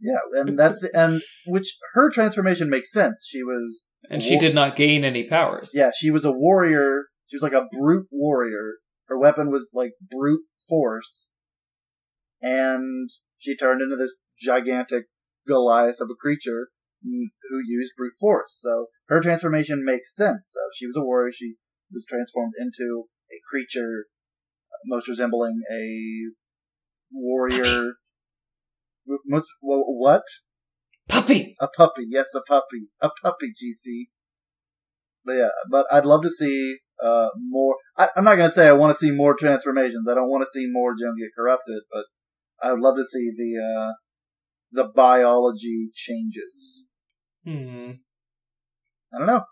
Yeah, 0.00 0.18
and 0.42 0.58
that's 0.58 0.80
the, 0.80 0.90
and 0.94 1.20
which 1.46 1.78
her 1.94 2.10
transformation 2.10 2.68
makes 2.68 2.92
sense. 2.92 3.24
She 3.26 3.42
was 3.42 3.82
And 4.10 4.22
she 4.22 4.34
Wha- 4.34 4.40
did 4.40 4.54
not 4.54 4.76
gain 4.76 5.04
any 5.04 5.24
powers. 5.24 5.72
yeah, 5.74 5.90
she 5.96 6.10
was 6.10 6.24
a 6.24 6.32
warrior. 6.32 7.04
She 7.28 7.36
was 7.36 7.42
like 7.42 7.54
a 7.54 7.66
brute 7.72 8.06
warrior. 8.10 8.74
Her 9.08 9.18
weapon 9.18 9.50
was 9.50 9.70
like 9.72 9.92
brute 10.10 10.42
force, 10.68 11.32
and 12.42 13.08
she 13.38 13.56
turned 13.56 13.80
into 13.80 13.96
this 13.96 14.20
gigantic 14.38 15.04
Goliath 15.48 16.00
of 16.00 16.08
a 16.10 16.14
creature 16.14 16.68
who 17.50 17.60
used 17.66 17.92
brute 17.96 18.14
force. 18.20 18.58
So 18.60 18.86
her 19.08 19.20
transformation 19.20 19.84
makes 19.84 20.14
sense. 20.14 20.52
So 20.52 20.60
she 20.74 20.86
was 20.86 20.96
a 20.96 21.02
warrior. 21.04 21.32
She 21.32 21.54
was 21.92 22.06
transformed 22.08 22.54
into 22.58 23.04
a 23.30 23.38
creature 23.50 24.06
uh, 24.72 24.78
most 24.86 25.08
resembling 25.08 25.60
a 25.72 26.32
warrior. 27.12 27.92
Most, 29.26 29.46
wha- 29.62 29.84
what? 29.86 30.22
Puppy. 31.08 31.54
A 31.60 31.68
puppy, 31.68 32.02
yes, 32.08 32.34
a 32.34 32.40
puppy, 32.42 32.88
a 33.00 33.10
puppy, 33.22 33.50
GC. 33.50 34.06
But 35.24 35.32
yeah, 35.34 35.48
but 35.70 35.86
I'd 35.92 36.04
love 36.04 36.22
to 36.22 36.30
see 36.30 36.78
uh 37.02 37.28
more. 37.36 37.76
I, 37.96 38.08
I'm 38.16 38.24
not 38.24 38.36
gonna 38.36 38.50
say 38.50 38.68
I 38.68 38.72
want 38.72 38.92
to 38.92 38.98
see 38.98 39.10
more 39.10 39.34
transformations. 39.34 40.08
I 40.08 40.14
don't 40.14 40.30
want 40.30 40.42
to 40.44 40.50
see 40.50 40.66
more 40.70 40.92
gems 40.92 41.18
get 41.20 41.30
corrupted, 41.36 41.82
but 41.92 42.04
I 42.62 42.72
would 42.72 42.80
love 42.80 42.96
to 42.96 43.04
see 43.04 43.30
the 43.36 43.62
uh 43.62 43.92
the 44.72 44.84
biology 44.94 45.90
changes. 45.94 46.85
Hmm. 47.46 47.90
I 49.12 49.18
don't 49.18 49.26
know, 49.26 49.44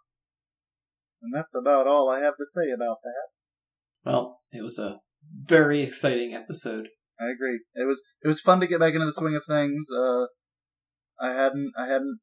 and 1.23 1.33
that's 1.33 1.55
about 1.55 1.87
all 1.87 2.11
I 2.11 2.21
have 2.21 2.37
to 2.37 2.47
say 2.53 2.71
about 2.71 2.99
that. 3.05 4.11
Well, 4.11 4.41
it 4.53 4.63
was 4.63 4.79
a 4.79 5.01
very 5.43 5.81
exciting 5.81 6.35
episode. 6.35 6.89
I 7.21 7.27
agree. 7.27 7.61
It 7.75 7.87
was 7.87 8.03
it 8.23 8.29
was 8.29 8.41
fun 8.41 8.61
to 8.61 8.67
get 8.67 8.81
back 8.81 8.95
into 8.95 9.07
the 9.07 9.13
swing 9.13 9.37
of 9.37 9.45
things. 9.47 9.87
Uh, 9.91 10.27
I 11.21 11.29
hadn't 11.29 11.73
I 11.79 11.87
hadn't 11.87 12.19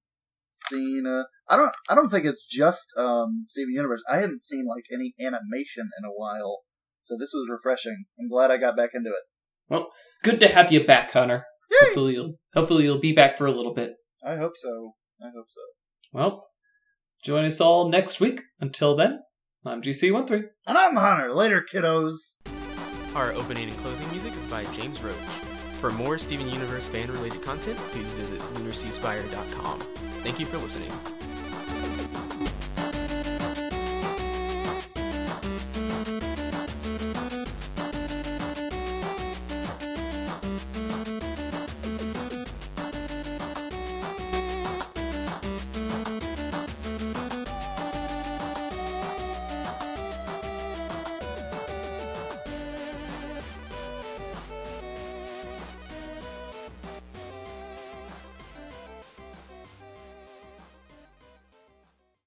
seen. 0.51 1.05
Uh, 1.07 1.23
I 1.47 1.55
don't 1.55 1.73
I 1.89 1.95
don't 1.95 2.09
think 2.09 2.25
it's 2.25 2.45
just 2.45 2.87
um 2.97 3.45
Steven 3.49 3.73
Universe. 3.73 4.03
I 4.11 4.17
hadn't 4.17 4.41
seen 4.41 4.65
like 4.67 4.83
any 4.93 5.13
animation 5.19 5.89
in 5.97 6.05
a 6.05 6.13
while, 6.13 6.59
so 7.03 7.15
this 7.17 7.31
was 7.33 7.47
refreshing. 7.49 8.05
I'm 8.19 8.29
glad 8.29 8.51
I 8.51 8.57
got 8.57 8.75
back 8.75 8.91
into 8.93 9.09
it. 9.09 9.23
Well, 9.69 9.89
good 10.23 10.39
to 10.41 10.49
have 10.49 10.71
you 10.71 10.83
back, 10.83 11.11
Hunter. 11.11 11.45
Yay! 11.71 11.87
Hopefully 11.87 12.13
you'll 12.13 12.35
hopefully 12.53 12.83
you'll 12.83 12.99
be 12.99 13.13
back 13.13 13.37
for 13.37 13.45
a 13.45 13.51
little 13.51 13.73
bit. 13.73 13.93
I 14.23 14.35
hope 14.35 14.53
so. 14.55 14.93
I 15.23 15.29
hope 15.35 15.47
so. 15.49 15.61
Well, 16.13 16.47
join 17.23 17.45
us 17.45 17.61
all 17.61 17.89
next 17.89 18.19
week. 18.19 18.41
Until 18.59 18.95
then, 18.95 19.19
I'm 19.65 19.81
GC13. 19.81 20.43
And 20.67 20.77
I'm 20.77 20.95
Hunter. 20.95 21.33
Later, 21.33 21.63
kiddos. 21.71 22.37
Our 23.15 23.33
opening 23.33 23.69
and 23.69 23.77
closing 23.79 24.09
music 24.11 24.33
is 24.33 24.45
by 24.45 24.65
James 24.71 25.01
Roach. 25.01 25.15
For 25.79 25.91
more 25.91 26.17
Steven 26.17 26.49
Universe 26.49 26.87
fan 26.87 27.11
related 27.11 27.41
content, 27.41 27.77
please 27.89 28.11
visit 28.13 28.39
lunacyspire.com. 28.55 29.79
Thank 30.23 30.39
you 30.39 30.45
for 30.45 30.57
listening. 30.57 30.91